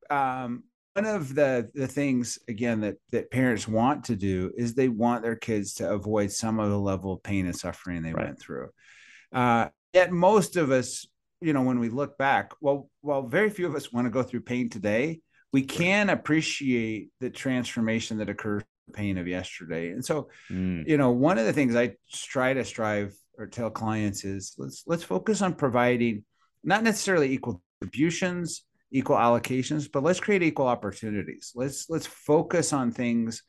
um, 0.10 0.64
one 0.94 1.06
of 1.06 1.34
the 1.34 1.70
the 1.74 1.88
things 1.88 2.40
again 2.50 2.82
that 2.82 2.98
that 3.12 3.32
parents 3.32 3.68
want 3.68 4.06
to 4.06 4.16
do 4.16 4.52
is 4.58 4.74
they 4.74 4.90
want 4.90 5.24
their 5.24 5.38
kids 5.38 5.76
to 5.76 5.90
avoid 5.90 6.32
some 6.32 6.60
of 6.60 6.70
the 6.70 6.80
level 6.80 7.14
of 7.14 7.24
pain 7.24 7.46
and 7.46 7.56
suffering 7.56 8.02
they 8.02 8.12
right. 8.12 8.26
went 8.26 8.40
through. 8.40 8.70
Uh, 9.32 9.70
yet 9.94 10.12
most 10.12 10.56
of 10.56 10.72
us 10.72 11.08
you 11.42 11.54
know 11.54 11.62
when 11.62 11.80
we 11.80 11.90
look 11.90 12.18
back 12.18 12.52
well 12.62 12.90
while 13.02 13.24
very 13.28 13.50
few 13.50 13.68
of 13.68 13.76
us 13.76 13.92
want 13.92 14.06
to 14.06 14.12
go 14.12 14.24
through 14.24 14.42
pain 14.42 14.70
today 14.70 15.20
we 15.52 15.64
can 15.64 16.10
appreciate 16.10 17.10
the 17.20 17.30
transformation 17.30 18.18
that 18.18 18.30
occurs 18.30 18.64
the 18.88 18.94
pain 18.94 19.18
of 19.18 19.28
yesterday 19.28 19.92
and 19.92 20.04
so 20.04 20.30
mm. 20.50 20.88
you 20.88 20.98
know 20.98 21.12
one 21.12 21.38
of 21.38 21.46
the 21.46 21.54
things 21.54 21.76
i 21.76 21.92
try 22.12 22.54
to 22.54 22.64
strive 22.64 23.16
or 23.38 23.48
tell 23.48 23.70
clients 23.70 24.26
is 24.26 24.54
let's 24.58 24.84
let's 24.86 25.04
focus 25.04 25.42
on 25.42 25.54
providing 25.54 26.24
not 26.64 26.84
necessarily 26.84 27.32
equal 27.32 27.62
distributions 27.80 28.66
equal 28.92 29.16
allocations 29.16 29.90
but 29.92 30.04
let's 30.04 30.20
create 30.20 30.44
equal 30.44 30.68
opportunities 30.68 31.52
let's 31.56 31.90
let's 31.90 32.08
focus 32.08 32.74
on 32.74 32.92
things 32.92 33.44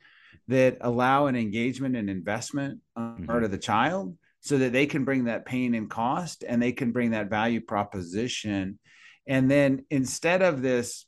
that 0.47 0.77
allow 0.81 1.27
an 1.27 1.35
engagement 1.35 1.95
and 1.95 2.09
investment 2.09 2.79
on 2.95 3.15
mm-hmm. 3.15 3.25
part 3.25 3.43
of 3.43 3.51
the 3.51 3.57
child 3.57 4.15
so 4.41 4.57
that 4.57 4.73
they 4.73 4.87
can 4.87 5.05
bring 5.05 5.25
that 5.25 5.45
pain 5.45 5.75
and 5.75 5.89
cost 5.89 6.43
and 6.45 6.61
they 6.61 6.71
can 6.71 6.91
bring 6.91 7.11
that 7.11 7.29
value 7.29 7.61
proposition. 7.61 8.79
And 9.27 9.49
then 9.49 9.85
instead 9.91 10.41
of 10.41 10.61
this 10.61 11.05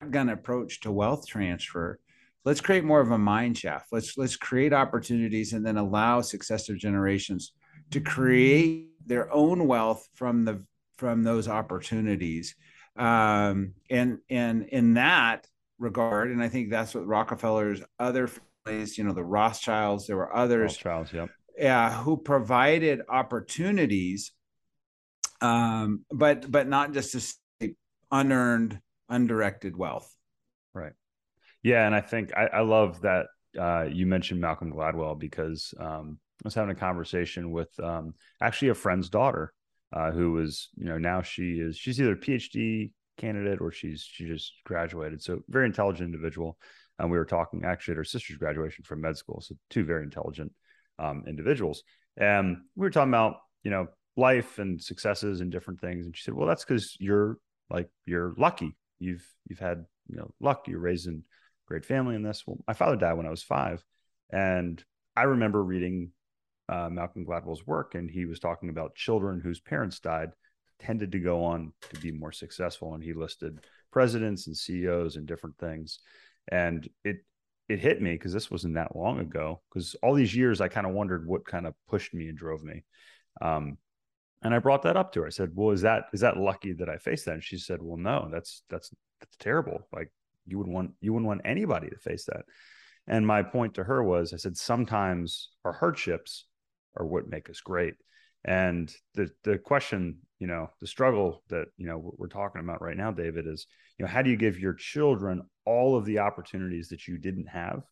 shotgun 0.00 0.28
approach 0.28 0.80
to 0.80 0.92
wealth 0.92 1.26
transfer, 1.26 1.98
let's 2.44 2.60
create 2.60 2.84
more 2.84 3.00
of 3.00 3.10
a 3.10 3.18
mind 3.18 3.58
shaft. 3.58 3.88
Let's 3.90 4.16
let's 4.16 4.36
create 4.36 4.72
opportunities 4.72 5.52
and 5.52 5.66
then 5.66 5.76
allow 5.76 6.20
successive 6.20 6.78
generations 6.78 7.52
to 7.90 8.00
create 8.00 8.90
their 9.04 9.32
own 9.32 9.66
wealth 9.66 10.08
from 10.14 10.44
the 10.44 10.64
from 10.96 11.24
those 11.24 11.48
opportunities. 11.48 12.54
Um, 12.96 13.74
and 13.90 14.18
and 14.30 14.68
in 14.68 14.94
that 14.94 15.44
regard, 15.80 16.30
and 16.30 16.40
I 16.40 16.48
think 16.48 16.70
that's 16.70 16.94
what 16.94 17.04
Rockefeller's 17.04 17.82
other 17.98 18.28
families, 18.64 18.96
you 18.96 19.02
know, 19.02 19.12
the 19.12 19.24
Rothschilds, 19.24 20.06
there 20.06 20.16
were 20.16 20.34
others. 20.34 20.84
Rothschilds, 20.84 21.12
yep 21.12 21.30
uh, 21.62 21.90
who 22.02 22.16
provided 22.16 23.02
opportunities, 23.08 24.32
um, 25.40 26.04
but 26.10 26.50
but 26.50 26.68
not 26.68 26.92
just 26.92 27.38
to 27.60 27.74
unearned, 28.10 28.80
undirected 29.08 29.76
wealth. 29.76 30.12
Right. 30.74 30.92
Yeah, 31.62 31.86
and 31.86 31.94
I 31.94 32.00
think 32.00 32.32
I, 32.36 32.46
I 32.46 32.60
love 32.60 33.00
that 33.02 33.26
uh, 33.58 33.86
you 33.90 34.06
mentioned 34.06 34.40
Malcolm 34.40 34.72
Gladwell 34.72 35.18
because 35.18 35.72
um, 35.80 36.18
I 36.44 36.46
was 36.46 36.54
having 36.54 36.70
a 36.70 36.78
conversation 36.78 37.50
with 37.50 37.70
um, 37.80 38.14
actually 38.40 38.68
a 38.68 38.74
friend's 38.74 39.08
daughter 39.08 39.52
uh, 39.92 40.10
who 40.10 40.32
was, 40.32 40.68
you 40.76 40.84
know, 40.84 40.98
now 40.98 41.22
she 41.22 41.58
is 41.60 41.76
she's 41.76 42.00
either 42.00 42.12
a 42.12 42.16
PhD 42.16 42.92
candidate 43.16 43.60
or 43.60 43.72
she's 43.72 44.02
she 44.02 44.26
just 44.26 44.52
graduated. 44.64 45.22
So 45.22 45.40
very 45.48 45.66
intelligent 45.66 46.06
individual. 46.06 46.58
And 46.98 47.10
we 47.10 47.18
were 47.18 47.24
talking 47.26 47.64
actually 47.64 47.92
at 47.92 47.98
her 47.98 48.04
sister's 48.04 48.38
graduation 48.38 48.84
from 48.84 49.02
med 49.02 49.16
school. 49.16 49.40
So 49.40 49.54
two 49.70 49.84
very 49.84 50.02
intelligent 50.02 50.52
um, 50.98 51.24
individuals. 51.26 51.82
And 52.16 52.58
we 52.74 52.86
were 52.86 52.90
talking 52.90 53.10
about, 53.10 53.36
you 53.62 53.70
know, 53.70 53.88
life 54.16 54.58
and 54.58 54.82
successes 54.82 55.40
and 55.40 55.52
different 55.52 55.80
things. 55.80 56.06
And 56.06 56.16
she 56.16 56.22
said, 56.22 56.34
well, 56.34 56.48
that's 56.48 56.64
because 56.64 56.96
you're 56.98 57.38
like, 57.70 57.88
you're 58.06 58.34
lucky. 58.38 58.76
You've, 58.98 59.26
you've 59.48 59.58
had, 59.58 59.84
you 60.08 60.16
know, 60.16 60.30
luck. 60.40 60.68
You're 60.68 60.80
raised 60.80 61.06
in 61.06 61.22
great 61.66 61.84
family 61.84 62.14
in 62.14 62.22
this. 62.22 62.44
Well, 62.46 62.58
my 62.66 62.74
father 62.74 62.96
died 62.96 63.14
when 63.14 63.26
I 63.26 63.30
was 63.30 63.42
five. 63.42 63.84
And 64.30 64.82
I 65.14 65.24
remember 65.24 65.62
reading 65.62 66.12
uh, 66.68 66.88
Malcolm 66.90 67.24
Gladwell's 67.24 67.66
work, 67.66 67.94
and 67.94 68.10
he 68.10 68.24
was 68.24 68.40
talking 68.40 68.70
about 68.70 68.94
children 68.94 69.40
whose 69.40 69.60
parents 69.60 70.00
died 70.00 70.30
tended 70.78 71.12
to 71.12 71.18
go 71.18 71.44
on 71.44 71.72
to 71.92 72.00
be 72.00 72.10
more 72.10 72.32
successful. 72.32 72.94
And 72.94 73.02
he 73.02 73.12
listed 73.12 73.60
presidents 73.92 74.46
and 74.46 74.56
CEOs 74.56 75.16
and 75.16 75.26
different 75.26 75.56
things. 75.58 76.00
And 76.50 76.88
it 77.04 77.18
it 77.68 77.80
hit 77.80 78.00
me 78.00 78.12
because 78.12 78.32
this 78.32 78.50
wasn't 78.50 78.74
that 78.74 78.96
long 78.96 79.18
ago. 79.18 79.60
Because 79.68 79.96
all 80.02 80.14
these 80.14 80.34
years, 80.34 80.60
I 80.60 80.68
kind 80.68 80.86
of 80.86 80.92
wondered 80.92 81.26
what 81.26 81.44
kind 81.44 81.66
of 81.66 81.74
pushed 81.88 82.14
me 82.14 82.28
and 82.28 82.38
drove 82.38 82.62
me. 82.62 82.84
Um, 83.40 83.78
and 84.42 84.54
I 84.54 84.58
brought 84.58 84.82
that 84.82 84.96
up 84.96 85.12
to 85.12 85.20
her. 85.20 85.26
I 85.26 85.30
said, 85.30 85.50
"Well, 85.54 85.70
is 85.70 85.82
that 85.82 86.04
is 86.12 86.20
that 86.20 86.36
lucky 86.36 86.72
that 86.74 86.88
I 86.88 86.98
faced 86.98 87.24
that?" 87.24 87.34
And 87.34 87.44
she 87.44 87.58
said, 87.58 87.82
"Well, 87.82 87.96
no, 87.96 88.28
that's 88.30 88.62
that's 88.68 88.90
that's 89.20 89.36
terrible. 89.38 89.88
Like 89.92 90.12
you 90.46 90.58
would 90.58 90.68
want 90.68 90.92
you 91.00 91.12
wouldn't 91.12 91.26
want 91.26 91.40
anybody 91.44 91.88
to 91.88 91.96
face 91.96 92.26
that." 92.26 92.44
And 93.06 93.26
my 93.26 93.42
point 93.42 93.74
to 93.74 93.84
her 93.84 94.02
was, 94.02 94.32
I 94.32 94.36
said, 94.36 94.56
sometimes 94.56 95.50
our 95.64 95.72
hardships 95.72 96.46
are 96.96 97.06
what 97.06 97.28
make 97.28 97.48
us 97.48 97.60
great. 97.60 97.94
And 98.44 98.92
the 99.14 99.30
the 99.42 99.58
question, 99.58 100.18
you 100.38 100.46
know, 100.46 100.70
the 100.80 100.86
struggle 100.86 101.42
that 101.48 101.68
you 101.76 101.86
know 101.86 102.14
we're 102.16 102.28
talking 102.28 102.60
about 102.60 102.82
right 102.82 102.96
now, 102.96 103.10
David, 103.10 103.46
is 103.46 103.66
you 103.98 104.04
know 104.04 104.10
how 104.10 104.22
do 104.22 104.30
you 104.30 104.36
give 104.36 104.58
your 104.58 104.74
children 104.74 105.42
all 105.66 105.96
of 105.96 106.04
the 106.04 106.20
opportunities 106.20 106.88
that 106.88 107.06
you 107.06 107.18
didn't 107.18 107.48
have, 107.48 107.82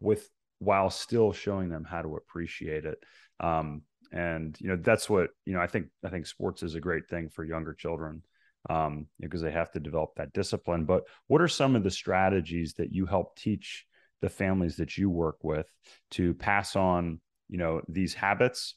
with 0.00 0.28
while 0.58 0.90
still 0.90 1.32
showing 1.32 1.68
them 1.68 1.84
how 1.84 2.02
to 2.02 2.16
appreciate 2.16 2.84
it. 2.84 2.98
Um, 3.40 3.82
and 4.12 4.56
you 4.60 4.68
know 4.68 4.76
that's 4.76 5.10
what 5.10 5.30
you 5.44 5.54
know. 5.54 5.60
I 5.60 5.66
think 5.66 5.86
I 6.04 6.08
think 6.08 6.26
sports 6.26 6.62
is 6.62 6.74
a 6.74 6.80
great 6.80 7.08
thing 7.08 7.28
for 7.28 7.44
younger 7.44 7.74
children 7.74 8.22
um, 8.70 9.06
because 9.20 9.42
they 9.42 9.50
have 9.50 9.72
to 9.72 9.80
develop 9.80 10.10
that 10.16 10.32
discipline. 10.32 10.84
But 10.84 11.04
what 11.26 11.42
are 11.42 11.48
some 11.48 11.76
of 11.76 11.82
the 11.82 11.90
strategies 11.90 12.74
that 12.74 12.92
you 12.92 13.06
help 13.06 13.36
teach 13.36 13.84
the 14.22 14.28
families 14.30 14.76
that 14.76 14.96
you 14.96 15.10
work 15.10 15.36
with 15.42 15.66
to 16.12 16.34
pass 16.34 16.76
on, 16.76 17.20
you 17.48 17.58
know, 17.58 17.82
these 17.88 18.14
habits 18.14 18.74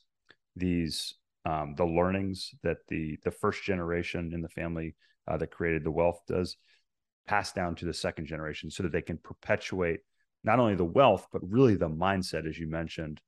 these 0.60 1.16
um, 1.46 1.74
the 1.76 1.86
learnings 1.86 2.52
that 2.64 2.78
the 2.90 3.18
the 3.24 3.32
first 3.32 3.64
generation 3.64 4.32
in 4.34 4.42
the 4.42 4.50
family 4.50 4.96
uh, 5.28 5.38
that 5.38 5.52
created 5.52 5.84
the 5.84 5.92
wealth 5.92 6.22
does 6.28 6.58
pass 7.30 7.54
down 7.54 7.76
to 7.76 7.86
the 7.86 7.94
second 7.94 8.26
generation 8.26 8.72
so 8.72 8.82
that 8.82 8.92
they 8.92 9.04
can 9.04 9.20
perpetuate 9.20 10.00
not 10.44 10.60
only 10.60 10.74
the 10.74 10.84
wealth 10.84 11.28
but 11.32 11.42
really 11.48 11.76
the 11.76 11.88
mindset 11.88 12.50
as 12.50 12.58
you 12.58 12.68
mentioned 12.68 13.22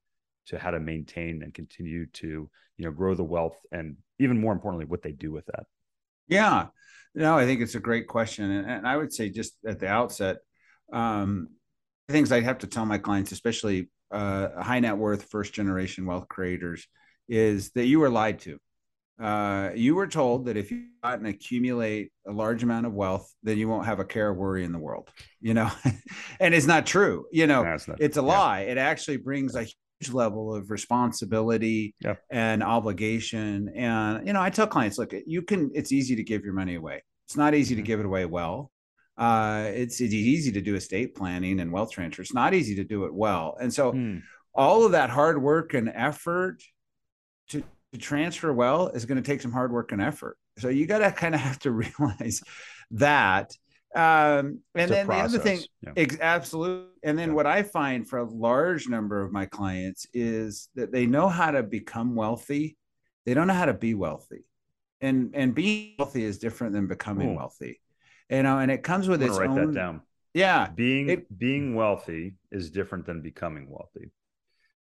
to 0.46 0.58
how 0.58 0.72
to 0.72 0.80
maintain 0.80 1.40
and 1.44 1.54
continue 1.54 2.04
to 2.06 2.50
you 2.76 2.84
know 2.84 2.90
grow 2.90 3.14
the 3.14 3.22
wealth 3.22 3.56
and 3.70 3.96
even 4.18 4.40
more 4.40 4.52
importantly 4.52 4.86
what 4.86 5.02
they 5.02 5.12
do 5.12 5.30
with 5.30 5.46
that. 5.46 5.66
Yeah. 6.26 6.66
No 7.14 7.38
i 7.38 7.46
think 7.46 7.60
it's 7.60 7.76
a 7.76 7.80
great 7.80 8.08
question. 8.08 8.50
And, 8.50 8.68
and 8.68 8.88
i 8.88 8.96
would 8.96 9.12
say 9.12 9.30
just 9.30 9.52
at 9.64 9.78
the 9.78 9.86
outset 9.86 10.38
um, 10.92 11.48
things 12.08 12.32
i 12.32 12.40
have 12.40 12.58
to 12.58 12.66
tell 12.66 12.84
my 12.84 12.98
clients 12.98 13.30
especially 13.30 13.88
uh, 14.10 14.60
high 14.60 14.80
net 14.80 14.96
worth 14.96 15.30
first 15.30 15.54
generation 15.54 16.06
wealth 16.06 16.28
creators 16.28 16.88
is 17.28 17.70
that 17.70 17.86
you 17.86 18.00
were 18.00 18.10
lied 18.10 18.40
to. 18.40 18.58
Uh, 19.20 19.70
you 19.74 19.94
were 19.94 20.06
told 20.06 20.46
that 20.46 20.56
if 20.56 20.70
you 20.70 20.86
got 21.02 21.18
and 21.18 21.26
accumulate 21.26 22.10
a 22.26 22.32
large 22.32 22.62
amount 22.62 22.86
of 22.86 22.92
wealth, 22.92 23.32
then 23.42 23.58
you 23.58 23.68
won't 23.68 23.86
have 23.86 24.00
a 24.00 24.04
care 24.04 24.28
or 24.28 24.34
worry 24.34 24.64
in 24.64 24.72
the 24.72 24.78
world, 24.78 25.08
you 25.40 25.54
know, 25.54 25.70
and 26.40 26.54
it's 26.54 26.66
not 26.66 26.86
true. 26.86 27.26
You 27.30 27.46
know, 27.46 27.62
no, 27.62 27.74
it's, 27.74 27.86
not, 27.86 28.00
it's, 28.00 28.16
a 28.16 28.20
yeah. 28.20 28.26
lie. 28.26 28.60
It 28.60 28.78
actually 28.78 29.18
brings 29.18 29.54
a 29.54 29.62
huge 29.62 30.12
level 30.12 30.54
of 30.54 30.70
responsibility 30.70 31.94
yeah. 32.00 32.14
and 32.30 32.62
obligation. 32.62 33.72
And, 33.76 34.26
you 34.26 34.32
know, 34.32 34.40
I 34.40 34.50
tell 34.50 34.66
clients, 34.66 34.98
look, 34.98 35.14
you 35.26 35.42
can, 35.42 35.70
it's 35.74 35.92
easy 35.92 36.16
to 36.16 36.24
give 36.24 36.42
your 36.42 36.54
money 36.54 36.74
away. 36.74 37.02
It's 37.26 37.36
not 37.36 37.54
easy 37.54 37.74
mm-hmm. 37.74 37.82
to 37.82 37.86
give 37.86 38.00
it 38.00 38.06
away 38.06 38.24
well. 38.24 38.70
Uh, 39.16 39.70
it's, 39.74 40.00
it's 40.00 40.14
easy 40.14 40.50
to 40.52 40.60
do 40.60 40.74
estate 40.74 41.14
planning 41.14 41.60
and 41.60 41.70
wealth 41.70 41.92
transfer. 41.92 42.22
It's 42.22 42.34
not 42.34 42.54
easy 42.54 42.74
to 42.76 42.84
do 42.84 43.04
it 43.04 43.14
well. 43.14 43.56
And 43.60 43.72
so 43.72 43.92
mm. 43.92 44.22
all 44.54 44.84
of 44.84 44.92
that 44.92 45.10
hard 45.10 45.40
work 45.40 45.74
and 45.74 45.92
effort 45.94 46.62
transfer 47.98 48.52
well 48.52 48.88
is 48.88 49.04
going 49.04 49.22
to 49.22 49.26
take 49.26 49.40
some 49.40 49.52
hard 49.52 49.72
work 49.72 49.92
and 49.92 50.00
effort. 50.00 50.36
So 50.58 50.68
you 50.68 50.86
got 50.86 50.98
to 50.98 51.12
kind 51.16 51.34
of 51.34 51.40
have 51.40 51.58
to 51.60 51.70
realize 51.70 52.42
that. 52.92 53.56
Um, 53.94 54.60
and 54.74 54.90
then 54.90 55.06
the 55.06 55.14
other 55.14 55.38
thing, 55.38 55.60
yeah. 55.82 55.92
ex- 55.96 56.18
absolutely. 56.20 56.88
And 57.02 57.18
then 57.18 57.30
yeah. 57.30 57.34
what 57.34 57.46
I 57.46 57.62
find 57.62 58.08
for 58.08 58.20
a 58.20 58.24
large 58.24 58.88
number 58.88 59.20
of 59.20 59.32
my 59.32 59.44
clients 59.44 60.06
is 60.14 60.68
that 60.74 60.92
they 60.92 61.06
know 61.06 61.28
how 61.28 61.50
to 61.50 61.62
become 61.62 62.14
wealthy. 62.14 62.78
They 63.26 63.34
don't 63.34 63.46
know 63.46 63.54
how 63.54 63.66
to 63.66 63.74
be 63.74 63.94
wealthy. 63.94 64.44
And 65.02 65.32
and 65.34 65.54
being 65.54 65.94
wealthy 65.98 66.24
is 66.24 66.38
different 66.38 66.72
than 66.72 66.86
becoming 66.86 67.30
Ooh. 67.30 67.36
wealthy. 67.36 67.80
You 68.30 68.44
know, 68.44 68.60
and 68.60 68.70
it 68.70 68.82
comes 68.82 69.08
with 69.08 69.22
its 69.22 69.36
write 69.36 69.50
own. 69.50 69.66
That 69.66 69.74
down. 69.74 70.00
Yeah, 70.32 70.68
being 70.74 71.10
it, 71.10 71.38
being 71.38 71.74
wealthy 71.74 72.36
is 72.50 72.70
different 72.70 73.04
than 73.04 73.20
becoming 73.20 73.68
wealthy. 73.68 74.10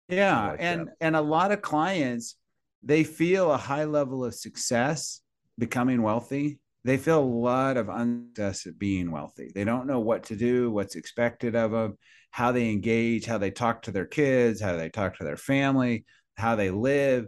Yeah, 0.09 0.51
like 0.51 0.61
and 0.61 0.87
that. 0.87 0.97
and 1.01 1.17
a 1.17 1.21
lot 1.21 1.53
of 1.53 1.61
clients 1.61 2.37
they 2.85 3.05
feel 3.05 3.51
a 3.51 3.57
high 3.57 3.85
level 3.85 4.25
of 4.25 4.35
success 4.35 5.21
becoming 5.59 6.03
wealthy. 6.03 6.59
They 6.85 6.99
feel 6.99 7.21
a 7.21 7.25
lot 7.25 7.79
of 7.79 7.89
unsuccess 7.89 8.67
at 8.67 8.79
being 8.79 9.11
wealthy. 9.11 9.51
They 9.55 9.65
don't 9.65 9.87
know 9.87 10.01
what 10.01 10.25
to 10.25 10.37
do, 10.37 10.71
what's 10.71 10.97
expected 10.97 11.57
of 11.57 11.71
them, 11.71 11.97
how 12.31 12.53
they 12.53 12.71
engage, 12.71 13.25
how 13.25 13.39
they 13.39 13.51
talk 13.51 13.83
to 13.83 13.91
their 13.91 14.05
kids, 14.05 14.61
how 14.61 14.77
they 14.77 14.91
talk 14.91 15.17
to 15.17 15.25
their 15.25 15.39
family, 15.39 16.05
how 16.37 16.57
they 16.57 16.71
live. 16.71 17.27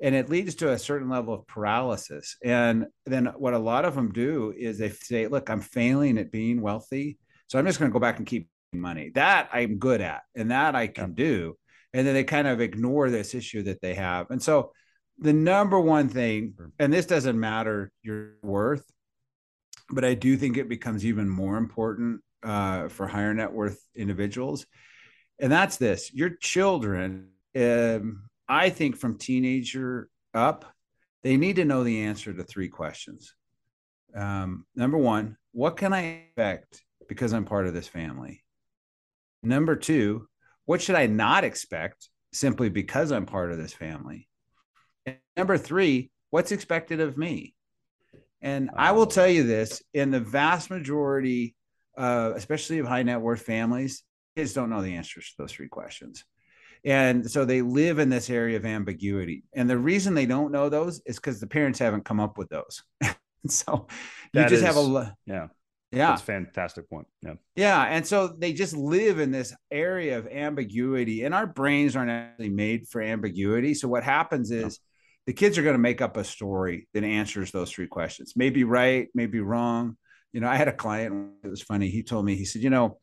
And 0.00 0.14
it 0.14 0.30
leads 0.30 0.56
to 0.56 0.70
a 0.70 0.78
certain 0.78 1.08
level 1.08 1.34
of 1.34 1.46
paralysis. 1.46 2.36
And 2.44 2.86
then 3.06 3.26
what 3.36 3.54
a 3.54 3.58
lot 3.58 3.84
of 3.84 3.94
them 3.94 4.12
do 4.12 4.54
is 4.56 4.78
they 4.78 4.90
say, 4.90 5.26
Look, 5.26 5.50
I'm 5.50 5.60
failing 5.60 6.18
at 6.18 6.30
being 6.30 6.60
wealthy. 6.60 7.18
So 7.48 7.58
I'm 7.58 7.66
just 7.66 7.78
going 7.78 7.90
to 7.90 7.92
go 7.92 8.00
back 8.00 8.18
and 8.18 8.26
keep 8.26 8.48
money. 8.72 9.10
That 9.14 9.48
I'm 9.52 9.78
good 9.78 10.00
at 10.00 10.22
and 10.34 10.50
that 10.50 10.74
I 10.74 10.86
can 10.86 11.14
do. 11.14 11.56
And 11.92 12.06
then 12.06 12.14
they 12.14 12.24
kind 12.24 12.46
of 12.46 12.60
ignore 12.60 13.10
this 13.10 13.34
issue 13.34 13.62
that 13.64 13.80
they 13.80 13.94
have. 13.94 14.30
And 14.30 14.42
so 14.42 14.72
the 15.22 15.32
number 15.32 15.80
one 15.80 16.08
thing, 16.08 16.54
and 16.78 16.92
this 16.92 17.06
doesn't 17.06 17.38
matter 17.38 17.90
your 18.02 18.32
worth, 18.42 18.84
but 19.90 20.04
I 20.04 20.14
do 20.14 20.36
think 20.36 20.56
it 20.56 20.68
becomes 20.68 21.04
even 21.04 21.28
more 21.28 21.56
important 21.56 22.20
uh, 22.42 22.88
for 22.88 23.06
higher 23.06 23.32
net 23.32 23.52
worth 23.52 23.80
individuals. 23.94 24.66
And 25.38 25.50
that's 25.50 25.76
this 25.76 26.12
your 26.12 26.30
children, 26.30 27.28
um, 27.56 28.28
I 28.48 28.70
think 28.70 28.96
from 28.96 29.18
teenager 29.18 30.08
up, 30.34 30.64
they 31.22 31.36
need 31.36 31.56
to 31.56 31.64
know 31.64 31.84
the 31.84 32.02
answer 32.02 32.32
to 32.32 32.42
three 32.42 32.68
questions. 32.68 33.34
Um, 34.14 34.66
number 34.74 34.98
one, 34.98 35.36
what 35.52 35.76
can 35.76 35.92
I 35.92 36.26
expect 36.36 36.82
because 37.08 37.32
I'm 37.32 37.44
part 37.44 37.66
of 37.66 37.74
this 37.74 37.88
family? 37.88 38.42
Number 39.42 39.76
two, 39.76 40.28
what 40.64 40.82
should 40.82 40.96
I 40.96 41.06
not 41.06 41.44
expect 41.44 42.08
simply 42.32 42.68
because 42.68 43.12
I'm 43.12 43.26
part 43.26 43.52
of 43.52 43.58
this 43.58 43.72
family? 43.72 44.28
And 45.06 45.16
number 45.36 45.58
three, 45.58 46.10
what's 46.30 46.52
expected 46.52 47.00
of 47.00 47.16
me? 47.16 47.54
And. 48.40 48.70
I 48.74 48.92
will 48.92 49.06
tell 49.06 49.28
you 49.28 49.44
this 49.44 49.82
in 49.94 50.10
the 50.10 50.20
vast 50.20 50.70
majority, 50.70 51.54
uh, 51.96 52.32
especially 52.34 52.78
of 52.78 52.86
high 52.86 53.02
net 53.02 53.20
worth 53.20 53.42
families, 53.42 54.02
kids 54.36 54.52
don't 54.52 54.70
know 54.70 54.82
the 54.82 54.94
answers 54.96 55.30
to 55.30 55.34
those 55.38 55.52
three 55.52 55.68
questions. 55.68 56.24
And 56.84 57.30
so 57.30 57.44
they 57.44 57.62
live 57.62 57.98
in 57.98 58.08
this 58.08 58.28
area 58.28 58.56
of 58.56 58.66
ambiguity. 58.66 59.44
And 59.54 59.70
the 59.70 59.78
reason 59.78 60.14
they 60.14 60.26
don't 60.26 60.50
know 60.50 60.68
those 60.68 61.00
is 61.06 61.16
because 61.16 61.38
the 61.38 61.46
parents 61.46 61.78
haven't 61.78 62.04
come 62.04 62.18
up 62.18 62.38
with 62.38 62.48
those. 62.48 62.82
so 63.46 63.86
you 64.32 64.42
just 64.42 64.54
is, 64.54 64.62
have 64.62 64.76
a 64.76 65.16
yeah. 65.26 65.46
Yeah. 65.92 66.08
That's 66.08 66.22
fantastic 66.22 66.88
point. 66.88 67.06
Yeah. 67.20 67.34
Yeah. 67.54 67.82
And 67.82 68.06
so 68.06 68.26
they 68.26 68.54
just 68.54 68.74
live 68.74 69.20
in 69.20 69.30
this 69.30 69.54
area 69.70 70.18
of 70.18 70.26
ambiguity, 70.26 71.24
and 71.24 71.34
our 71.34 71.46
brains 71.46 71.94
aren't 71.94 72.10
actually 72.10 72.48
made 72.48 72.88
for 72.88 73.02
ambiguity. 73.02 73.74
So 73.74 73.88
what 73.88 74.02
happens 74.02 74.50
is 74.50 74.80
the 75.26 75.32
kids 75.32 75.56
are 75.56 75.62
going 75.62 75.74
to 75.74 75.78
make 75.78 76.00
up 76.00 76.16
a 76.16 76.24
story 76.24 76.88
that 76.94 77.04
answers 77.04 77.52
those 77.52 77.70
three 77.70 77.86
questions. 77.86 78.34
Maybe 78.34 78.64
right, 78.64 79.08
maybe 79.14 79.40
wrong. 79.40 79.96
You 80.32 80.40
know, 80.40 80.48
I 80.48 80.56
had 80.56 80.68
a 80.68 80.72
client. 80.72 81.32
It 81.44 81.48
was 81.48 81.62
funny. 81.62 81.88
He 81.88 82.02
told 82.02 82.24
me, 82.24 82.34
he 82.34 82.44
said, 82.44 82.62
you 82.62 82.70
know, 82.70 82.98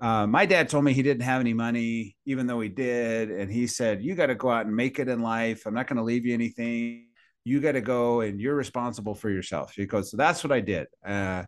uh, 0.00 0.26
my 0.26 0.46
dad 0.46 0.68
told 0.68 0.84
me 0.84 0.92
he 0.92 1.02
didn't 1.02 1.22
have 1.22 1.40
any 1.40 1.52
money, 1.52 2.16
even 2.24 2.46
though 2.46 2.60
he 2.60 2.68
did, 2.68 3.30
and 3.30 3.52
he 3.52 3.68
said, 3.68 4.02
you 4.02 4.14
got 4.16 4.26
to 4.26 4.34
go 4.34 4.50
out 4.50 4.66
and 4.66 4.74
make 4.74 4.98
it 4.98 5.08
in 5.08 5.22
life. 5.22 5.64
I'm 5.64 5.74
not 5.74 5.86
going 5.86 5.98
to 5.98 6.02
leave 6.02 6.26
you 6.26 6.34
anything. 6.34 7.06
You 7.44 7.60
got 7.60 7.72
to 7.72 7.80
go, 7.80 8.20
and 8.20 8.40
you're 8.40 8.54
responsible 8.54 9.14
for 9.14 9.30
yourself. 9.30 9.74
He 9.76 9.86
goes, 9.86 10.10
so 10.10 10.16
that's 10.16 10.42
what 10.42 10.52
I 10.52 10.60
did. 10.60 10.88
Uh, 11.06 11.44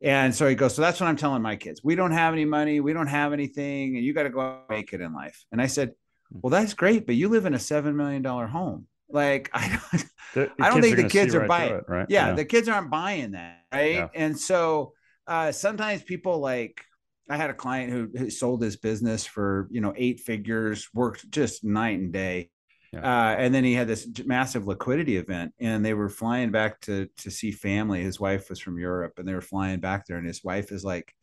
and 0.00 0.32
so 0.32 0.46
he 0.46 0.54
goes, 0.54 0.76
so 0.76 0.82
that's 0.82 1.00
what 1.00 1.08
I'm 1.08 1.16
telling 1.16 1.42
my 1.42 1.56
kids. 1.56 1.80
We 1.82 1.96
don't 1.96 2.12
have 2.12 2.34
any 2.34 2.44
money. 2.44 2.78
We 2.78 2.92
don't 2.92 3.08
have 3.08 3.32
anything, 3.32 3.96
and 3.96 4.04
you 4.04 4.12
got 4.12 4.24
to 4.24 4.30
go 4.30 4.42
out 4.42 4.64
and 4.68 4.76
make 4.76 4.92
it 4.92 5.00
in 5.00 5.12
life. 5.12 5.44
And 5.50 5.60
I 5.60 5.66
said, 5.66 5.92
hmm. 6.30 6.38
well, 6.42 6.50
that's 6.50 6.74
great, 6.74 7.04
but 7.04 7.16
you 7.16 7.28
live 7.28 7.46
in 7.46 7.54
a 7.54 7.58
seven 7.58 7.96
million 7.96 8.22
dollar 8.22 8.46
home 8.46 8.86
Like 9.10 9.50
I 9.54 9.68
don't, 9.68 10.04
the, 10.34 10.52
the 10.56 10.64
I 10.64 10.70
don't 10.70 10.82
think 10.82 10.96
the 10.96 11.08
kids 11.08 11.34
are 11.34 11.40
right 11.40 11.48
buying. 11.48 11.74
It, 11.74 11.84
right? 11.88 12.06
Yeah, 12.08 12.28
yeah, 12.28 12.34
the 12.34 12.44
kids 12.44 12.68
aren't 12.68 12.90
buying 12.90 13.32
that, 13.32 13.64
right? 13.72 13.94
Yeah. 13.94 14.08
And 14.14 14.38
so 14.38 14.92
uh, 15.26 15.52
sometimes 15.52 16.02
people 16.02 16.38
like 16.38 16.82
I 17.30 17.36
had 17.36 17.50
a 17.50 17.54
client 17.54 17.92
who, 17.92 18.08
who, 18.16 18.30
sold 18.30 18.62
his 18.62 18.76
business 18.76 19.26
for 19.26 19.68
you 19.70 19.80
know 19.80 19.94
eight 19.96 20.20
figures, 20.20 20.88
worked 20.94 21.30
just 21.30 21.64
night 21.64 21.98
and 21.98 22.12
day, 22.12 22.50
yeah. 22.92 23.00
uh, 23.00 23.36
and 23.36 23.54
then 23.54 23.64
he 23.64 23.74
had 23.74 23.88
this 23.88 24.08
massive 24.24 24.66
liquidity 24.66 25.16
event, 25.16 25.52
and 25.58 25.84
they 25.84 25.94
were 25.94 26.08
flying 26.08 26.50
back 26.50 26.80
to 26.82 27.08
to 27.18 27.30
see 27.30 27.50
family. 27.50 28.02
His 28.02 28.20
wife 28.20 28.48
was 28.50 28.60
from 28.60 28.78
Europe, 28.78 29.14
and 29.18 29.26
they 29.26 29.34
were 29.34 29.40
flying 29.40 29.80
back 29.80 30.06
there, 30.06 30.18
and 30.18 30.26
his 30.26 30.44
wife 30.44 30.72
is 30.72 30.84
like, 30.84 31.14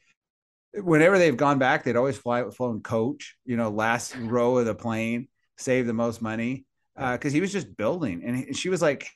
whenever 0.74 1.18
they've 1.18 1.38
gone 1.38 1.60
back, 1.60 1.84
they'd 1.84 1.96
always 1.96 2.18
fly 2.18 2.44
flown 2.50 2.82
coach, 2.82 3.36
you 3.46 3.58
know, 3.58 3.70
last 3.70 4.16
row 4.18 4.58
of 4.58 4.66
the 4.66 4.76
plane, 4.76 5.28
save 5.58 5.88
the 5.88 5.94
most 5.94 6.22
money 6.22 6.66
because 6.96 7.34
uh, 7.34 7.36
he 7.36 7.42
was 7.42 7.52
just 7.52 7.76
building, 7.76 8.24
and 8.24 8.56
she 8.56 8.70
was 8.70 8.82
like, 8.82 9.10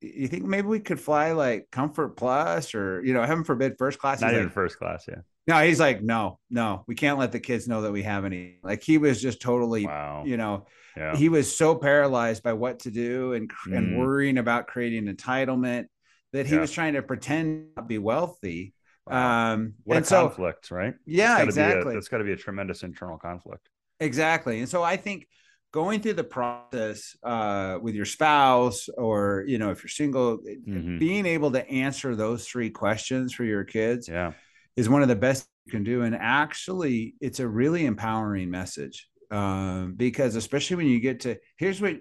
you 0.00 0.28
think 0.28 0.44
maybe 0.44 0.66
we 0.66 0.80
could 0.80 1.00
fly 1.00 1.32
like 1.32 1.70
comfort 1.70 2.16
plus 2.16 2.74
or 2.74 3.02
you 3.04 3.12
know 3.12 3.22
heaven 3.24 3.44
forbid 3.44 3.76
first 3.78 3.98
class 3.98 4.20
not 4.20 4.32
even 4.32 4.44
like, 4.44 4.52
first 4.52 4.78
class 4.78 5.04
yeah 5.06 5.20
no 5.46 5.62
he's 5.62 5.80
like 5.80 6.02
no 6.02 6.38
no 6.48 6.84
we 6.86 6.94
can't 6.94 7.18
let 7.18 7.32
the 7.32 7.40
kids 7.40 7.68
know 7.68 7.82
that 7.82 7.92
we 7.92 8.02
have 8.02 8.24
any 8.24 8.58
like 8.62 8.82
he 8.82 8.98
was 8.98 9.20
just 9.20 9.40
totally 9.40 9.86
wow. 9.86 10.22
you 10.24 10.36
know 10.36 10.66
yeah. 10.96 11.14
he 11.14 11.28
was 11.28 11.54
so 11.54 11.74
paralyzed 11.74 12.42
by 12.42 12.52
what 12.52 12.80
to 12.80 12.90
do 12.90 13.34
and 13.34 13.50
mm. 13.68 13.76
and 13.76 13.98
worrying 13.98 14.38
about 14.38 14.66
creating 14.66 15.04
entitlement 15.04 15.86
that 16.32 16.46
he 16.46 16.54
yeah. 16.54 16.60
was 16.60 16.72
trying 16.72 16.94
to 16.94 17.02
pretend 17.02 17.66
to 17.76 17.82
be 17.82 17.98
wealthy 17.98 18.72
wow. 19.06 19.52
um 19.52 19.74
what 19.84 19.96
and 19.96 20.04
a 20.04 20.08
so, 20.08 20.28
conflict 20.28 20.70
right 20.70 20.94
yeah 21.04 21.42
exactly 21.42 21.92
it 21.92 21.94
that's 21.94 22.08
got 22.08 22.18
to 22.18 22.24
be 22.24 22.32
a 22.32 22.36
tremendous 22.36 22.82
internal 22.82 23.18
conflict 23.18 23.68
exactly 23.98 24.60
and 24.60 24.68
so 24.68 24.82
i 24.82 24.96
think 24.96 25.26
going 25.72 26.00
through 26.00 26.14
the 26.14 26.24
process 26.24 27.16
uh, 27.22 27.78
with 27.80 27.94
your 27.94 28.04
spouse 28.04 28.88
or 28.96 29.44
you 29.46 29.58
know 29.58 29.70
if 29.70 29.82
you're 29.82 29.88
single 29.88 30.38
mm-hmm. 30.38 30.98
being 30.98 31.26
able 31.26 31.50
to 31.52 31.68
answer 31.68 32.16
those 32.16 32.46
three 32.46 32.70
questions 32.70 33.32
for 33.32 33.44
your 33.44 33.64
kids 33.64 34.08
yeah. 34.08 34.32
is 34.76 34.88
one 34.88 35.02
of 35.02 35.08
the 35.08 35.16
best 35.16 35.46
you 35.66 35.72
can 35.72 35.84
do 35.84 36.02
and 36.02 36.16
actually 36.16 37.14
it's 37.20 37.40
a 37.40 37.48
really 37.48 37.86
empowering 37.86 38.50
message 38.50 39.08
um, 39.30 39.94
because 39.96 40.34
especially 40.34 40.76
when 40.76 40.86
you 40.86 41.00
get 41.00 41.20
to 41.20 41.36
here's 41.56 41.80
what 41.80 41.96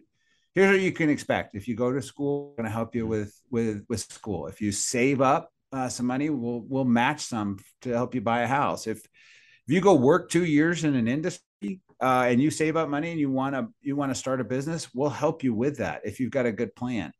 here's 0.56 0.72
what 0.72 0.82
you 0.82 0.92
can 0.92 1.10
expect 1.10 1.56
if 1.56 1.68
you 1.68 1.76
go 1.76 1.92
to 1.92 2.02
school 2.02 2.54
going 2.58 2.66
to 2.66 2.72
help 2.72 2.96
you 2.96 3.06
with 3.06 3.40
with 3.52 3.84
with 3.88 4.00
school 4.00 4.48
if 4.48 4.62
you 4.62 4.72
save 4.72 5.22
up 5.22 5.52
uh, 5.72 5.88
some 5.88 6.08
money 6.08 6.32
we'll 6.32 6.64
we'll 6.68 6.86
match 6.86 7.22
some 7.22 7.60
to 7.82 7.90
help 7.92 8.16
you 8.16 8.22
buy 8.22 8.42
a 8.42 8.48
house 8.48 8.88
if 8.88 8.98
if 8.98 9.76
you 9.76 9.82
go 9.82 9.94
work 9.94 10.32
two 10.32 10.46
years 10.46 10.84
in 10.84 10.96
an 10.96 11.08
industry 11.08 11.80
uh, 12.02 12.26
and 12.28 12.42
you 12.42 12.50
save 12.50 12.78
up 12.78 12.90
money 12.90 13.12
and 13.12 13.20
you 13.20 13.30
want 13.30 13.56
to 13.56 13.68
you 13.82 13.96
want 13.96 14.12
to 14.12 14.16
start 14.16 14.42
a 14.42 14.44
business, 14.44 14.90
we'll 14.94 15.10
help 15.10 15.44
you 15.44 15.54
with 15.54 15.78
that 15.78 16.02
if 16.06 16.20
you've 16.20 16.32
got 16.32 16.46
a 16.46 16.52
good 16.52 16.76
plan. 16.76 17.12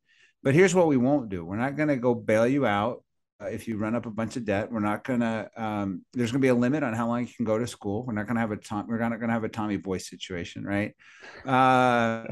But 0.42 0.56
here's 0.56 0.74
what 0.74 0.88
we 0.88 0.98
won't 0.98 1.30
do: 1.30 1.44
we're 1.44 1.58
not 1.58 1.76
going 1.76 1.90
to 1.90 1.98
go 1.98 2.16
bail 2.16 2.48
you 2.48 2.66
out 2.66 3.04
uh, 3.42 3.48
if 3.48 3.68
you 3.68 3.78
run 3.78 3.96
up 3.96 4.06
a 4.06 4.12
bunch 4.12 4.38
of 4.38 4.46
debt. 4.46 4.72
We're 4.72 4.80
not 4.80 5.04
going 5.04 5.20
to. 5.20 5.50
Um, 5.58 6.06
there's 6.14 6.32
going 6.32 6.42
to 6.42 6.46
be 6.46 6.50
a 6.50 6.56
limit 6.56 6.84
on 6.84 6.94
how 6.94 7.08
long 7.08 7.22
you 7.22 7.34
can 7.36 7.46
go 7.46 7.58
to 7.58 7.68
school. 7.68 8.06
We're 8.06 8.14
not 8.14 8.26
going 8.26 8.36
to 8.36 8.42
have 8.42 8.52
a 8.52 8.58
Tom. 8.58 8.86
We're 8.88 9.00
not 9.00 9.20
going 9.20 9.28
to 9.28 9.34
have 9.34 9.44
a 9.44 9.50
Tommy 9.50 9.78
Boy 9.78 9.98
situation, 9.98 10.64
right? 10.64 10.96
Uh, 11.46 12.26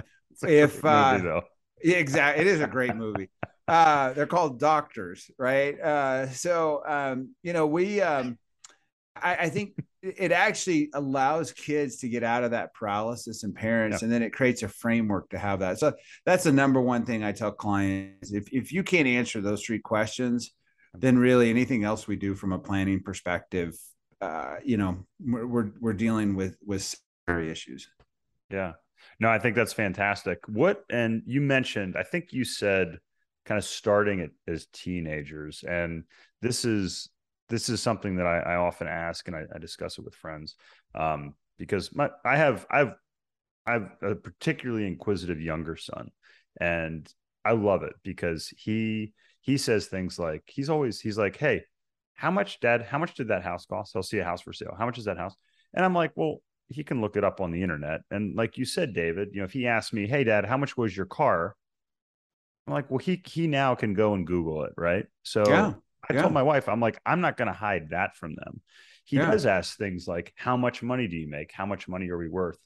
if 0.43 0.85
uh, 0.85 1.41
yeah, 1.83 1.97
exactly, 1.97 2.45
it 2.45 2.47
is 2.47 2.61
a 2.61 2.67
great 2.67 2.95
movie. 2.95 3.29
Uh, 3.67 4.13
they're 4.13 4.27
called 4.27 4.59
doctors, 4.59 5.31
right? 5.39 5.79
Uh, 5.79 6.29
so 6.29 6.83
um, 6.85 7.33
you 7.43 7.53
know 7.53 7.67
we. 7.67 8.01
Um, 8.01 8.37
I, 9.21 9.35
I 9.35 9.49
think 9.49 9.73
it 10.01 10.31
actually 10.31 10.89
allows 10.93 11.51
kids 11.51 11.97
to 11.97 12.09
get 12.09 12.23
out 12.23 12.43
of 12.43 12.51
that 12.51 12.73
paralysis 12.73 13.43
and 13.43 13.53
parents, 13.53 14.01
and 14.01 14.11
then 14.11 14.21
it 14.21 14.31
creates 14.33 14.63
a 14.63 14.67
framework 14.67 15.29
to 15.29 15.37
have 15.37 15.59
that. 15.59 15.79
So 15.79 15.93
that's 16.25 16.43
the 16.43 16.51
number 16.51 16.81
one 16.81 17.05
thing 17.05 17.23
I 17.23 17.31
tell 17.31 17.51
clients. 17.51 18.31
If, 18.31 18.51
if 18.51 18.71
you 18.71 18.83
can't 18.83 19.07
answer 19.07 19.41
those 19.41 19.63
three 19.63 19.79
questions, 19.79 20.51
then 20.93 21.17
really 21.17 21.49
anything 21.49 21.83
else 21.83 22.07
we 22.07 22.15
do 22.15 22.35
from 22.35 22.53
a 22.53 22.59
planning 22.59 23.01
perspective, 23.03 23.75
uh, 24.21 24.55
you 24.63 24.77
know, 24.77 25.05
we're, 25.19 25.45
we're, 25.45 25.71
we're 25.79 25.93
dealing 25.93 26.35
with, 26.35 26.57
with 26.65 26.95
serious 27.27 27.59
issues. 27.59 27.89
Yeah. 28.49 28.73
No, 29.19 29.29
I 29.29 29.39
think 29.39 29.55
that's 29.55 29.73
fantastic. 29.73 30.39
What, 30.47 30.83
and 30.89 31.21
you 31.25 31.41
mentioned, 31.41 31.95
I 31.97 32.03
think 32.03 32.33
you 32.33 32.45
said 32.45 32.99
kind 33.45 33.57
of 33.57 33.63
starting 33.63 34.19
it 34.19 34.31
as 34.47 34.67
teenagers, 34.73 35.63
and 35.67 36.03
this 36.41 36.65
is 36.65 37.09
this 37.49 37.69
is 37.69 37.81
something 37.81 38.17
that 38.17 38.27
I, 38.27 38.39
I 38.39 38.55
often 38.55 38.87
ask 38.87 39.27
and 39.27 39.35
I, 39.35 39.43
I, 39.53 39.59
discuss 39.59 39.97
it 39.97 40.03
with 40.03 40.15
friends 40.15 40.55
um, 40.95 41.33
because 41.57 41.95
my 41.95 42.09
I 42.25 42.35
have 42.35 42.65
I've 42.69 42.93
I've 43.65 43.89
a 44.01 44.15
particularly 44.15 44.87
inquisitive 44.87 45.41
younger 45.41 45.75
son, 45.75 46.09
and 46.59 47.07
I 47.45 47.53
love 47.53 47.83
it 47.83 47.93
because 48.03 48.47
he 48.47 49.13
he 49.41 49.57
says 49.57 49.87
things 49.87 50.19
like 50.19 50.43
he's 50.47 50.69
always 50.69 50.99
he's 50.99 51.17
like, 51.17 51.37
hey, 51.37 51.63
how 52.17 52.31
much, 52.31 52.59
Dad? 52.59 52.81
How 52.81 52.97
much 52.97 53.13
did 53.13 53.29
that 53.29 53.43
house 53.43 53.65
cost? 53.65 53.95
I'll 53.95 54.03
see 54.03 54.17
a 54.17 54.23
house 54.23 54.41
for 54.41 54.51
sale. 54.51 54.75
How 54.77 54.85
much 54.85 54.97
is 54.97 55.05
that 55.05 55.17
house? 55.17 55.35
And 55.73 55.85
I'm 55.85 55.93
like, 55.93 56.11
well, 56.15 56.41
he 56.67 56.83
can 56.83 56.99
look 56.99 57.15
it 57.15 57.23
up 57.23 57.39
on 57.39 57.51
the 57.51 57.61
internet. 57.61 58.01
And 58.11 58.35
like 58.35 58.57
you 58.57 58.65
said, 58.65 58.93
David, 58.93 59.29
you 59.31 59.39
know, 59.39 59.45
if 59.45 59.53
he 59.53 59.67
asked 59.67 59.93
me, 59.93 60.07
hey, 60.07 60.23
Dad, 60.23 60.43
how 60.43 60.57
much 60.57 60.75
was 60.75 60.97
your 60.97 61.05
car? 61.05 61.55
I'm 62.65 62.73
like, 62.73 62.89
well, 62.89 62.97
he 62.97 63.21
he 63.25 63.47
now 63.47 63.75
can 63.75 63.93
go 63.93 64.13
and 64.13 64.25
Google 64.25 64.63
it, 64.63 64.73
right? 64.75 65.05
So 65.23 65.47
yeah. 65.47 65.73
I 66.09 66.13
yeah. 66.13 66.21
told 66.21 66.33
my 66.33 66.43
wife, 66.43 66.69
I'm 66.69 66.79
like, 66.79 66.99
I'm 67.05 67.21
not 67.21 67.37
going 67.37 67.47
to 67.47 67.53
hide 67.53 67.89
that 67.89 68.15
from 68.15 68.35
them. 68.35 68.61
He 69.03 69.17
yeah. 69.17 69.31
does 69.31 69.45
ask 69.45 69.77
things 69.77 70.07
like, 70.07 70.33
how 70.35 70.57
much 70.57 70.83
money 70.83 71.07
do 71.07 71.15
you 71.15 71.29
make? 71.29 71.51
How 71.51 71.65
much 71.65 71.87
money 71.87 72.09
are 72.09 72.17
we 72.17 72.27
worth? 72.27 72.57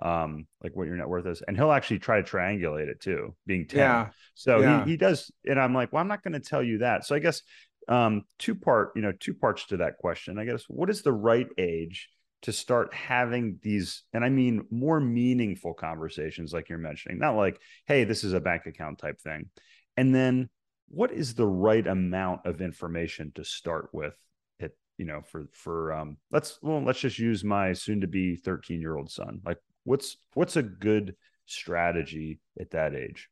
Um, 0.00 0.46
like 0.62 0.74
what 0.74 0.86
your 0.86 0.96
net 0.96 1.08
worth 1.08 1.26
is. 1.26 1.42
And 1.46 1.56
he'll 1.56 1.72
actually 1.72 1.98
try 1.98 2.22
to 2.22 2.28
triangulate 2.28 2.88
it 2.88 3.00
too, 3.00 3.34
being 3.46 3.66
10. 3.66 3.78
Yeah. 3.78 4.08
So 4.34 4.60
yeah. 4.60 4.84
He, 4.84 4.92
he 4.92 4.96
does. 4.96 5.30
And 5.46 5.60
I'm 5.60 5.74
like, 5.74 5.92
well, 5.92 6.00
I'm 6.00 6.08
not 6.08 6.22
going 6.22 6.32
to 6.32 6.40
tell 6.40 6.62
you 6.62 6.78
that. 6.78 7.04
So 7.04 7.14
I 7.14 7.18
guess 7.18 7.42
um, 7.86 8.24
two 8.38 8.54
part, 8.54 8.92
you 8.96 9.02
know, 9.02 9.12
two 9.12 9.34
parts 9.34 9.66
to 9.66 9.78
that 9.78 9.98
question. 9.98 10.38
I 10.38 10.46
guess 10.46 10.64
what 10.68 10.88
is 10.88 11.02
the 11.02 11.12
right 11.12 11.48
age 11.58 12.08
to 12.42 12.52
start 12.52 12.94
having 12.94 13.58
these, 13.62 14.04
and 14.14 14.24
I 14.24 14.30
mean 14.30 14.64
more 14.70 15.00
meaningful 15.00 15.74
conversations 15.74 16.52
like 16.52 16.70
you're 16.70 16.78
mentioning, 16.78 17.18
not 17.18 17.36
like, 17.36 17.60
hey, 17.86 18.04
this 18.04 18.24
is 18.24 18.32
a 18.32 18.40
bank 18.40 18.64
account 18.66 18.98
type 18.98 19.20
thing. 19.20 19.50
And 19.96 20.14
then 20.14 20.48
what 20.90 21.12
is 21.12 21.34
the 21.34 21.46
right 21.46 21.86
amount 21.86 22.44
of 22.44 22.60
information 22.60 23.32
to 23.34 23.44
start 23.44 23.88
with 23.92 24.14
it 24.58 24.76
you 24.98 25.04
know 25.04 25.22
for 25.22 25.46
for 25.52 25.92
um 25.92 26.16
let's 26.30 26.58
well 26.62 26.82
let's 26.82 27.00
just 27.00 27.18
use 27.18 27.44
my 27.44 27.72
soon 27.72 28.00
to 28.00 28.06
be 28.06 28.36
13 28.36 28.80
year 28.80 28.96
old 28.96 29.10
son. 29.10 29.40
Like 29.44 29.58
what's 29.84 30.16
what's 30.34 30.56
a 30.56 30.62
good 30.62 31.14
strategy 31.46 32.40
at 32.60 32.70
that 32.72 32.94
age? 32.94 33.28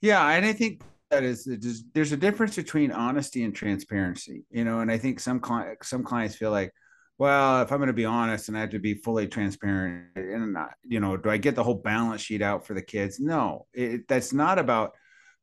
Yeah 0.00 0.26
and 0.28 0.46
i 0.46 0.52
think 0.52 0.82
that 1.10 1.24
is 1.24 1.48
there's 1.92 2.12
a 2.12 2.16
difference 2.16 2.56
between 2.56 2.90
honesty 2.90 3.44
and 3.44 3.54
transparency 3.54 4.44
you 4.50 4.64
know 4.64 4.80
and 4.80 4.90
i 4.90 4.96
think 4.96 5.20
some 5.20 5.40
some 5.82 6.02
clients 6.02 6.34
feel 6.34 6.50
like 6.50 6.72
well 7.18 7.60
if 7.62 7.70
i'm 7.70 7.78
going 7.78 7.86
to 7.86 7.92
be 7.92 8.06
honest 8.06 8.48
and 8.48 8.56
i 8.56 8.60
have 8.60 8.70
to 8.70 8.78
be 8.78 8.94
fully 8.94 9.28
transparent 9.28 10.06
and 10.16 10.54
not, 10.54 10.70
you 10.82 10.98
know 11.00 11.16
do 11.16 11.28
i 11.28 11.36
get 11.36 11.54
the 11.54 11.62
whole 11.62 11.74
balance 11.74 12.22
sheet 12.22 12.40
out 12.42 12.66
for 12.66 12.74
the 12.74 12.82
kids? 12.82 13.20
No 13.20 13.66
it, 13.74 14.08
that's 14.08 14.32
not 14.32 14.58
about 14.58 14.94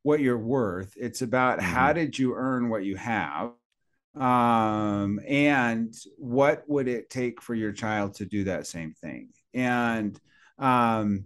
what 0.04 0.20
you're 0.20 0.38
worth. 0.38 0.94
It's 0.96 1.22
about 1.22 1.60
mm-hmm. 1.60 1.72
how 1.72 1.94
did 1.94 2.18
you 2.18 2.36
earn 2.36 2.70
what 2.70 2.84
you 2.84 2.96
have? 2.96 3.52
Um, 4.16 5.20
and 5.28 5.94
what 6.18 6.64
would 6.68 6.88
it 6.88 7.10
take 7.10 7.42
for 7.42 7.54
your 7.56 7.72
child 7.72 8.16
to 8.16 8.26
do 8.26 8.46
that 8.46 8.68
same 8.68 8.94
thing? 8.94 9.30
And 9.54 10.20
um, 10.58 11.26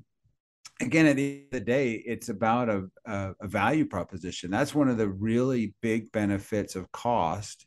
again, 0.81 1.05
at 1.05 1.15
the 1.15 1.35
end 1.35 1.45
of 1.45 1.51
the 1.51 1.59
day, 1.61 1.93
it's 1.93 2.29
about 2.29 2.69
a, 2.69 2.89
a, 3.05 3.33
a 3.41 3.47
value 3.47 3.85
proposition. 3.85 4.51
That's 4.51 4.75
one 4.75 4.89
of 4.89 4.97
the 4.97 5.07
really 5.07 5.73
big 5.81 6.11
benefits 6.11 6.75
of 6.75 6.91
cost 6.91 7.65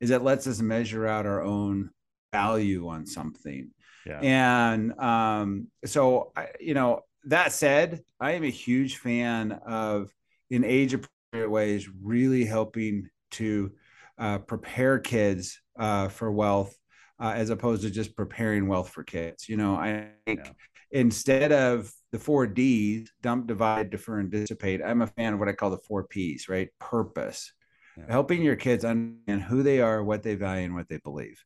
is 0.00 0.10
it 0.10 0.22
lets 0.22 0.46
us 0.46 0.60
measure 0.60 1.06
out 1.06 1.26
our 1.26 1.42
own 1.42 1.90
value 2.32 2.88
on 2.88 3.06
something. 3.06 3.70
Yeah. 4.04 4.20
And 4.20 4.98
um, 5.00 5.68
so, 5.84 6.32
I, 6.36 6.48
you 6.60 6.74
know, 6.74 7.02
that 7.24 7.52
said, 7.52 8.02
I 8.20 8.32
am 8.32 8.44
a 8.44 8.50
huge 8.50 8.98
fan 8.98 9.52
of 9.66 10.12
in 10.50 10.64
age 10.64 10.94
appropriate 10.94 11.50
ways, 11.50 11.88
really 12.02 12.44
helping 12.44 13.08
to 13.32 13.72
uh, 14.18 14.38
prepare 14.38 14.98
kids 14.98 15.60
uh, 15.78 16.08
for 16.08 16.30
wealth 16.30 16.76
uh, 17.20 17.32
as 17.34 17.50
opposed 17.50 17.82
to 17.82 17.90
just 17.90 18.16
preparing 18.16 18.68
wealth 18.68 18.90
for 18.90 19.04
kids. 19.04 19.48
You 19.48 19.56
know, 19.56 19.74
I 19.74 20.08
think 20.26 20.40
yeah. 20.44 20.52
instead 20.90 21.52
of 21.52 21.90
the 22.12 22.18
four 22.18 22.46
D's 22.46 23.10
dump, 23.22 23.46
divide, 23.46 23.90
defer, 23.90 24.18
and 24.18 24.30
dissipate, 24.30 24.80
I'm 24.84 25.02
a 25.02 25.06
fan 25.06 25.34
of 25.34 25.38
what 25.38 25.48
I 25.48 25.52
call 25.52 25.70
the 25.70 25.78
four 25.78 26.04
P's, 26.04 26.48
right? 26.48 26.68
Purpose, 26.78 27.52
yeah. 27.96 28.04
helping 28.08 28.42
your 28.42 28.56
kids 28.56 28.84
understand 28.84 29.42
who 29.42 29.62
they 29.62 29.80
are, 29.80 30.02
what 30.02 30.22
they 30.22 30.34
value, 30.34 30.66
and 30.66 30.74
what 30.74 30.88
they 30.88 30.98
believe. 30.98 31.42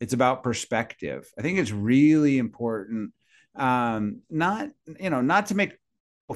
It's 0.00 0.12
about 0.12 0.44
perspective. 0.44 1.28
I 1.38 1.42
think 1.42 1.58
it's 1.58 1.72
really 1.72 2.38
important 2.38 3.12
um 3.56 4.20
not 4.30 4.68
you 5.00 5.10
know 5.10 5.20
not 5.20 5.46
to 5.46 5.54
make 5.56 5.76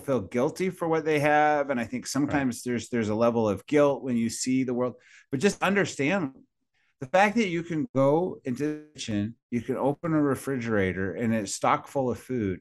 feel 0.00 0.20
guilty 0.20 0.70
for 0.70 0.88
what 0.88 1.04
they 1.04 1.18
have 1.18 1.70
and 1.70 1.80
i 1.80 1.84
think 1.84 2.06
sometimes 2.06 2.56
right. 2.56 2.70
there's 2.70 2.88
there's 2.88 3.08
a 3.08 3.14
level 3.14 3.48
of 3.48 3.66
guilt 3.66 4.02
when 4.02 4.16
you 4.16 4.30
see 4.30 4.64
the 4.64 4.74
world 4.74 4.94
but 5.30 5.40
just 5.40 5.62
understand 5.62 6.32
the 7.00 7.06
fact 7.06 7.36
that 7.36 7.48
you 7.48 7.62
can 7.62 7.86
go 7.94 8.40
into 8.44 8.64
the 8.64 8.84
kitchen 8.94 9.34
you 9.50 9.60
can 9.60 9.76
open 9.76 10.14
a 10.14 10.22
refrigerator 10.22 11.14
and 11.14 11.34
it's 11.34 11.54
stock 11.54 11.88
full 11.88 12.10
of 12.10 12.18
food 12.18 12.60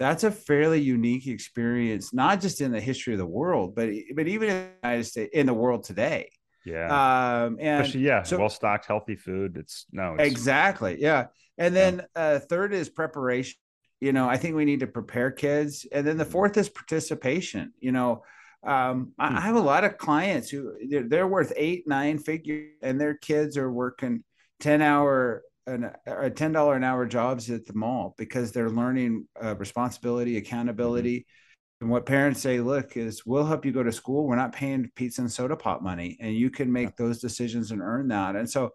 that's 0.00 0.24
a 0.24 0.30
fairly 0.30 0.80
unique 0.80 1.26
experience, 1.26 2.14
not 2.14 2.40
just 2.40 2.62
in 2.62 2.72
the 2.72 2.80
history 2.80 3.12
of 3.12 3.18
the 3.18 3.26
world, 3.26 3.74
but 3.74 3.90
but 4.14 4.26
even 4.26 4.48
in 4.48 4.54
the 4.56 4.70
United 4.82 5.04
States, 5.04 5.30
in 5.34 5.44
the 5.44 5.52
world 5.52 5.84
today. 5.84 6.30
Yeah. 6.64 6.86
Um, 6.86 7.58
and 7.60 7.82
Especially, 7.82 8.06
yeah, 8.06 8.22
so, 8.22 8.38
well 8.38 8.48
stocked, 8.48 8.86
healthy 8.86 9.16
food. 9.16 9.58
It's 9.58 9.84
no, 9.92 10.14
it's, 10.14 10.30
exactly. 10.30 10.96
Yeah. 10.98 11.26
And 11.58 11.76
then 11.76 12.06
yeah. 12.16 12.22
uh, 12.22 12.38
third 12.38 12.72
is 12.72 12.88
preparation. 12.88 13.58
You 14.00 14.12
know, 14.12 14.28
I 14.28 14.36
think 14.36 14.56
we 14.56 14.64
need 14.64 14.80
to 14.80 14.86
prepare 14.86 15.30
kids. 15.30 15.86
And 15.92 16.06
then 16.06 16.16
the 16.16 16.24
mm-hmm. 16.24 16.32
fourth 16.32 16.56
is 16.56 16.68
participation. 16.68 17.72
You 17.80 17.92
know, 17.92 18.22
um, 18.66 19.12
I, 19.18 19.28
hmm. 19.28 19.36
I 19.36 19.40
have 19.40 19.56
a 19.56 19.60
lot 19.60 19.84
of 19.84 19.98
clients 19.98 20.50
who 20.50 20.74
they're, 20.88 21.08
they're 21.08 21.28
worth 21.28 21.52
eight, 21.56 21.86
nine 21.86 22.18
figures, 22.18 22.72
and 22.82 23.00
their 23.00 23.14
kids 23.14 23.56
are 23.56 23.70
working 23.70 24.24
10 24.60 24.82
hour 24.82 25.42
an, 25.66 25.90
a 26.06 26.30
ten 26.30 26.52
dollar 26.52 26.76
an 26.76 26.84
hour 26.84 27.06
jobs 27.06 27.50
at 27.50 27.66
the 27.66 27.74
mall 27.74 28.14
because 28.18 28.52
they're 28.52 28.70
learning 28.70 29.26
uh, 29.42 29.54
responsibility, 29.56 30.36
accountability. 30.36 31.20
Mm-hmm. 31.20 31.84
And 31.84 31.90
what 31.90 32.06
parents 32.06 32.40
say, 32.40 32.60
look, 32.60 32.96
is 32.96 33.24
we'll 33.24 33.46
help 33.46 33.64
you 33.64 33.72
go 33.72 33.82
to 33.82 33.92
school. 33.92 34.26
We're 34.26 34.36
not 34.36 34.52
paying 34.52 34.90
pizza 34.94 35.22
and 35.22 35.32
soda 35.32 35.56
pop 35.56 35.82
money, 35.82 36.18
and 36.20 36.34
you 36.34 36.50
can 36.50 36.70
make 36.70 36.96
those 36.96 37.20
decisions 37.20 37.70
and 37.70 37.80
earn 37.80 38.08
that. 38.08 38.36
And 38.36 38.48
so, 38.48 38.70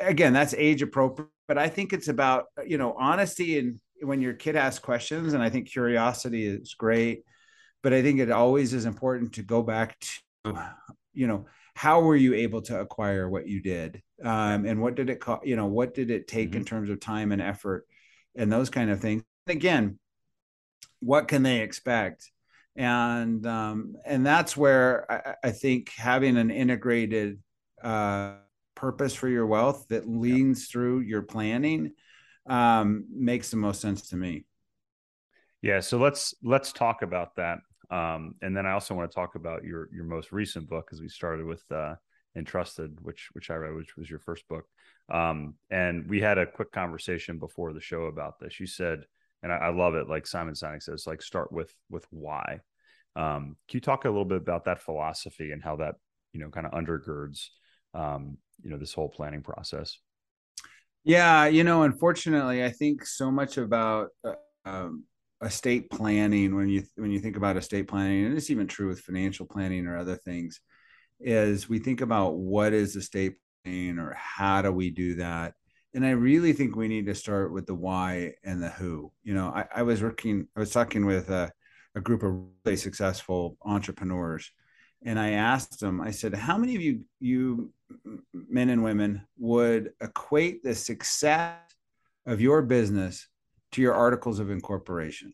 again, 0.00 0.32
that's 0.32 0.54
age 0.54 0.82
appropriate. 0.82 1.30
But 1.48 1.58
I 1.58 1.68
think 1.68 1.92
it's 1.92 2.08
about 2.08 2.46
you 2.66 2.78
know 2.78 2.94
honesty 2.98 3.58
and 3.58 3.80
when 4.02 4.20
your 4.20 4.34
kid 4.34 4.56
asks 4.56 4.78
questions, 4.78 5.32
and 5.32 5.42
I 5.42 5.50
think 5.50 5.70
curiosity 5.70 6.46
is 6.46 6.74
great. 6.74 7.24
But 7.82 7.92
I 7.92 8.02
think 8.02 8.20
it 8.20 8.30
always 8.30 8.74
is 8.74 8.84
important 8.84 9.34
to 9.34 9.42
go 9.42 9.62
back 9.62 9.98
to 10.44 10.74
you 11.14 11.26
know 11.26 11.46
how 11.74 12.00
were 12.00 12.16
you 12.16 12.34
able 12.34 12.62
to 12.62 12.80
acquire 12.80 13.28
what 13.28 13.48
you 13.48 13.60
did 13.60 14.02
um, 14.24 14.66
and 14.66 14.80
what 14.80 14.94
did 14.94 15.10
it 15.10 15.20
cost 15.20 15.46
you 15.46 15.56
know 15.56 15.66
what 15.66 15.94
did 15.94 16.10
it 16.10 16.26
take 16.26 16.50
mm-hmm. 16.50 16.58
in 16.58 16.64
terms 16.64 16.90
of 16.90 17.00
time 17.00 17.32
and 17.32 17.42
effort 17.42 17.86
and 18.34 18.52
those 18.52 18.70
kind 18.70 18.90
of 18.90 19.00
things 19.00 19.22
again 19.46 19.98
what 21.00 21.28
can 21.28 21.42
they 21.42 21.60
expect 21.60 22.30
and 22.76 23.46
um, 23.46 23.96
and 24.06 24.24
that's 24.24 24.56
where 24.56 25.10
I, 25.10 25.48
I, 25.48 25.50
think 25.50 25.90
having 25.90 26.38
an 26.38 26.50
integrated 26.50 27.38
uh, 27.82 28.36
purpose 28.74 29.14
for 29.14 29.28
your 29.28 29.46
wealth 29.46 29.86
that 29.90 30.08
leans 30.08 30.68
through 30.68 31.00
your 31.00 31.20
planning 31.20 31.92
um, 32.46 33.04
makes 33.10 33.50
the 33.50 33.56
most 33.56 33.80
sense 33.80 34.08
to 34.08 34.16
me 34.16 34.44
yeah 35.62 35.80
so 35.80 35.98
let's 35.98 36.34
let's 36.42 36.72
talk 36.72 37.02
about 37.02 37.36
that 37.36 37.58
um, 37.92 38.36
and 38.40 38.56
then 38.56 38.64
I 38.64 38.72
also 38.72 38.94
want 38.94 39.10
to 39.10 39.14
talk 39.14 39.34
about 39.34 39.64
your 39.64 39.88
your 39.92 40.04
most 40.04 40.32
recent 40.32 40.68
book 40.68 40.86
because 40.86 41.02
we 41.02 41.08
started 41.08 41.44
with 41.44 41.62
uh, 41.70 41.94
Entrusted, 42.34 42.98
which 43.02 43.28
which 43.32 43.50
I 43.50 43.54
read, 43.56 43.74
which 43.74 43.96
was 43.98 44.08
your 44.08 44.18
first 44.18 44.48
book. 44.48 44.64
Um, 45.12 45.54
and 45.70 46.08
we 46.08 46.18
had 46.18 46.38
a 46.38 46.46
quick 46.46 46.72
conversation 46.72 47.38
before 47.38 47.74
the 47.74 47.80
show 47.80 48.04
about 48.04 48.40
this. 48.40 48.58
You 48.58 48.66
said, 48.66 49.04
and 49.42 49.52
I, 49.52 49.56
I 49.56 49.68
love 49.68 49.94
it, 49.94 50.08
like 50.08 50.26
Simon 50.26 50.54
Sinek 50.54 50.82
says, 50.82 51.06
like 51.06 51.20
start 51.20 51.52
with 51.52 51.74
with 51.90 52.06
why. 52.08 52.60
Um, 53.14 53.56
can 53.68 53.76
you 53.76 53.80
talk 53.82 54.06
a 54.06 54.08
little 54.08 54.24
bit 54.24 54.38
about 54.38 54.64
that 54.64 54.80
philosophy 54.80 55.52
and 55.52 55.62
how 55.62 55.76
that 55.76 55.96
you 56.32 56.40
know 56.40 56.48
kind 56.48 56.66
of 56.66 56.72
undergirds 56.72 57.48
um, 57.92 58.38
you 58.62 58.70
know 58.70 58.78
this 58.78 58.94
whole 58.94 59.10
planning 59.10 59.42
process? 59.42 59.98
Yeah, 61.04 61.46
you 61.46 61.64
know, 61.64 61.82
unfortunately, 61.82 62.64
I 62.64 62.70
think 62.70 63.04
so 63.04 63.30
much 63.30 63.58
about 63.58 64.10
uh, 64.24 64.34
um, 64.64 65.04
estate 65.42 65.90
planning 65.90 66.54
when 66.54 66.68
you 66.68 66.84
when 66.96 67.10
you 67.10 67.18
think 67.18 67.36
about 67.36 67.56
estate 67.56 67.88
planning 67.88 68.26
and 68.26 68.36
it's 68.36 68.50
even 68.50 68.68
true 68.68 68.86
with 68.88 69.00
financial 69.00 69.44
planning 69.44 69.86
or 69.86 69.96
other 69.98 70.14
things 70.14 70.60
is 71.20 71.68
we 71.68 71.80
think 71.80 72.00
about 72.00 72.36
what 72.36 72.72
is 72.72 72.94
estate 72.96 73.34
planning 73.64 73.98
or 73.98 74.14
how 74.16 74.62
do 74.62 74.70
we 74.70 74.90
do 74.90 75.16
that? 75.16 75.54
And 75.94 76.06
i 76.06 76.10
really 76.10 76.52
think 76.52 76.76
we 76.76 76.88
need 76.88 77.06
to 77.06 77.14
start 77.14 77.52
with 77.52 77.66
the 77.66 77.74
why 77.74 78.34
and 78.44 78.62
the 78.62 78.70
who. 78.70 79.12
You 79.24 79.34
know 79.34 79.48
i, 79.48 79.66
I 79.74 79.82
was 79.82 80.02
working 80.02 80.46
i 80.56 80.60
was 80.60 80.70
talking 80.70 81.04
with 81.06 81.28
a, 81.30 81.50
a 81.96 82.00
group 82.00 82.22
of 82.22 82.34
really 82.64 82.76
successful 82.76 83.56
entrepreneurs 83.64 84.50
and 85.04 85.18
i 85.18 85.30
asked 85.30 85.80
them 85.80 86.00
i 86.00 86.10
said 86.12 86.34
how 86.34 86.56
many 86.56 86.76
of 86.76 86.82
you 86.82 87.00
you 87.20 87.72
men 88.32 88.68
and 88.68 88.82
women 88.82 89.22
would 89.38 89.92
equate 90.00 90.62
the 90.62 90.74
success 90.74 91.58
of 92.26 92.40
your 92.40 92.62
business 92.62 93.28
to 93.72 93.82
your 93.82 93.94
articles 93.94 94.38
of 94.38 94.50
incorporation. 94.50 95.32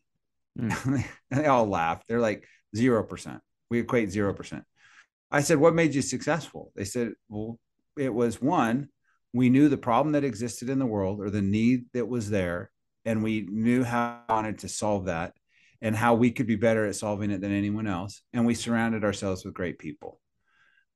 Mm. 0.59 1.05
they 1.31 1.47
all 1.47 1.67
laughed. 1.67 2.05
They're 2.09 2.21
like, 2.21 2.45
0%. 2.77 3.41
We 3.71 3.81
equate 3.81 4.11
0%. 4.11 4.63
I 5.31 5.43
said, 5.43 5.59
What 5.59 5.75
made 5.75 5.95
you 5.95 6.03
successful? 6.03 6.73
They 6.75 6.85
said, 6.85 7.13
Well, 7.29 7.59
it 7.97 8.13
was 8.13 8.41
one, 8.41 8.89
we 9.33 9.51
knew 9.51 9.69
the 9.69 9.77
problem 9.77 10.13
that 10.13 10.25
existed 10.25 10.71
in 10.71 10.79
the 10.79 10.87
world 10.87 11.21
or 11.21 11.31
the 11.31 11.43
need 11.43 11.87
that 11.93 12.09
was 12.09 12.31
there, 12.31 12.71
and 13.05 13.23
we 13.23 13.47
knew 13.49 13.85
how 13.85 14.23
we 14.29 14.35
wanted 14.35 14.61
to 14.61 14.69
solve 14.69 15.07
that 15.07 15.35
and 15.81 15.95
how 15.95 16.15
we 16.15 16.31
could 16.31 16.47
be 16.47 16.57
better 16.57 16.87
at 16.87 16.97
solving 16.97 17.31
it 17.31 17.41
than 17.41 17.53
anyone 17.53 17.87
else. 17.87 18.23
And 18.33 18.47
we 18.47 18.55
surrounded 18.55 19.05
ourselves 19.05 19.45
with 19.45 19.55
great 19.55 19.79
people. 19.79 20.21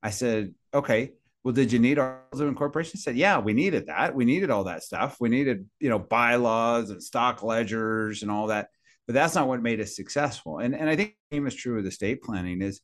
I 0.01 0.09
said, 0.09 0.55
Okay, 0.73 1.11
well, 1.43 1.53
did 1.53 1.71
you 1.71 1.79
need 1.79 1.99
articles 1.99 2.39
of 2.39 2.47
incorporation? 2.47 2.97
said, 2.97 3.17
yeah, 3.17 3.37
we 3.39 3.53
needed 3.53 3.87
that. 3.87 4.15
We 4.15 4.23
needed 4.23 4.49
all 4.49 4.63
that 4.65 4.83
stuff. 4.83 5.17
We 5.19 5.27
needed, 5.27 5.67
you 5.79 5.89
know, 5.89 5.99
bylaws 5.99 6.89
and 6.89 7.03
stock 7.03 7.43
ledgers 7.43 8.21
and 8.21 8.31
all 8.31 8.47
that. 8.47 8.69
But 9.05 9.13
that's 9.15 9.35
not 9.35 9.49
what 9.49 9.61
made 9.61 9.81
us 9.81 9.95
successful. 9.95 10.59
And 10.59 10.73
and 10.73 10.89
I 10.89 10.95
think 10.95 11.15
the 11.29 11.35
same 11.35 11.47
is 11.47 11.55
true 11.55 11.75
with 11.75 11.85
estate 11.85 12.23
planning 12.23 12.61
is 12.61 12.79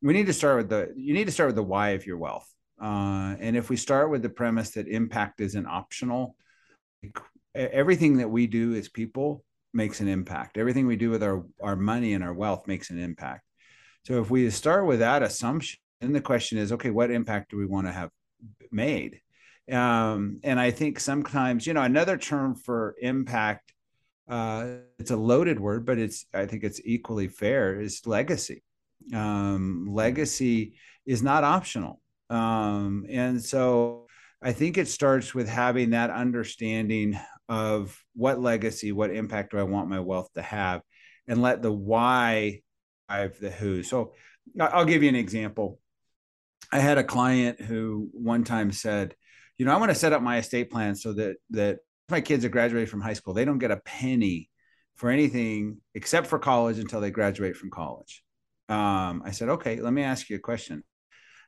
we 0.00 0.12
need 0.12 0.26
to 0.26 0.32
start 0.32 0.58
with 0.58 0.68
the 0.68 0.92
you 0.94 1.14
need 1.14 1.26
to 1.26 1.32
start 1.32 1.48
with 1.48 1.56
the 1.56 1.64
why 1.64 1.90
of 1.90 2.06
your 2.06 2.18
wealth. 2.18 2.48
Uh, 2.80 3.34
and 3.40 3.56
if 3.56 3.68
we 3.68 3.76
start 3.76 4.10
with 4.10 4.22
the 4.22 4.28
premise 4.28 4.70
that 4.72 4.86
impact 4.86 5.40
isn't 5.40 5.66
optional, 5.66 6.36
everything 7.54 8.18
that 8.18 8.30
we 8.30 8.46
do 8.46 8.74
as 8.74 8.88
people 8.88 9.44
makes 9.72 10.00
an 10.00 10.06
impact. 10.06 10.56
Everything 10.56 10.86
we 10.86 10.94
do 10.94 11.10
with 11.10 11.24
our 11.24 11.44
our 11.60 11.74
money 11.74 12.14
and 12.14 12.22
our 12.22 12.34
wealth 12.34 12.68
makes 12.68 12.90
an 12.90 13.00
impact. 13.00 13.42
So 14.06 14.20
if 14.20 14.30
we 14.30 14.48
start 14.50 14.86
with 14.86 15.00
that 15.00 15.24
assumption 15.24 15.80
then 16.00 16.12
the 16.12 16.20
question 16.20 16.58
is, 16.58 16.72
okay, 16.72 16.90
what 16.90 17.10
impact 17.10 17.50
do 17.50 17.56
we 17.56 17.66
want 17.66 17.86
to 17.86 17.92
have 17.92 18.10
made? 18.70 19.20
Um, 19.70 20.40
and 20.42 20.60
I 20.60 20.70
think 20.70 21.00
sometimes, 21.00 21.66
you 21.66 21.72
know, 21.72 21.82
another 21.82 22.18
term 22.18 22.54
for 22.54 22.96
impact, 23.00 23.72
uh, 24.28 24.66
it's 24.98 25.10
a 25.10 25.16
loaded 25.16 25.58
word, 25.58 25.86
but 25.86 25.98
it's 25.98 26.26
I 26.34 26.46
think 26.46 26.64
it's 26.64 26.80
equally 26.84 27.28
fair 27.28 27.80
is 27.80 28.06
legacy. 28.06 28.62
Um, 29.12 29.86
legacy 29.90 30.74
is 31.06 31.22
not 31.22 31.44
optional, 31.44 32.00
um, 32.30 33.06
and 33.08 33.42
so 33.42 34.06
I 34.42 34.52
think 34.52 34.78
it 34.78 34.88
starts 34.88 35.34
with 35.34 35.48
having 35.48 35.90
that 35.90 36.10
understanding 36.10 37.18
of 37.48 37.98
what 38.14 38.40
legacy, 38.40 38.92
what 38.92 39.14
impact 39.14 39.52
do 39.52 39.58
I 39.58 39.62
want 39.62 39.90
my 39.90 40.00
wealth 40.00 40.30
to 40.34 40.42
have, 40.42 40.80
and 41.26 41.42
let 41.42 41.60
the 41.60 41.72
why 41.72 42.62
drive 43.08 43.38
the 43.38 43.50
who. 43.50 43.82
So 43.82 44.14
I'll 44.58 44.84
give 44.84 45.02
you 45.02 45.08
an 45.08 45.14
example. 45.14 45.78
I 46.74 46.80
had 46.80 46.98
a 46.98 47.04
client 47.04 47.60
who 47.60 48.10
one 48.12 48.42
time 48.42 48.72
said, 48.72 49.14
you 49.58 49.64
know, 49.64 49.72
I 49.72 49.76
want 49.76 49.90
to 49.90 49.94
set 49.94 50.12
up 50.12 50.22
my 50.22 50.38
estate 50.38 50.72
plan 50.72 50.96
so 50.96 51.12
that 51.12 51.36
that 51.50 51.78
my 52.08 52.20
kids 52.20 52.44
are 52.44 52.48
graduated 52.48 52.90
from 52.90 53.00
high 53.00 53.12
school, 53.12 53.32
they 53.32 53.44
don't 53.44 53.60
get 53.60 53.70
a 53.70 53.76
penny 53.76 54.50
for 54.96 55.08
anything 55.08 55.78
except 55.94 56.26
for 56.26 56.40
college 56.40 56.80
until 56.80 57.00
they 57.00 57.12
graduate 57.12 57.56
from 57.56 57.70
college. 57.70 58.24
Um, 58.68 59.22
I 59.24 59.30
said, 59.30 59.50
okay, 59.50 59.80
let 59.80 59.92
me 59.92 60.02
ask 60.02 60.28
you 60.28 60.36
a 60.36 60.40
question. 60.40 60.82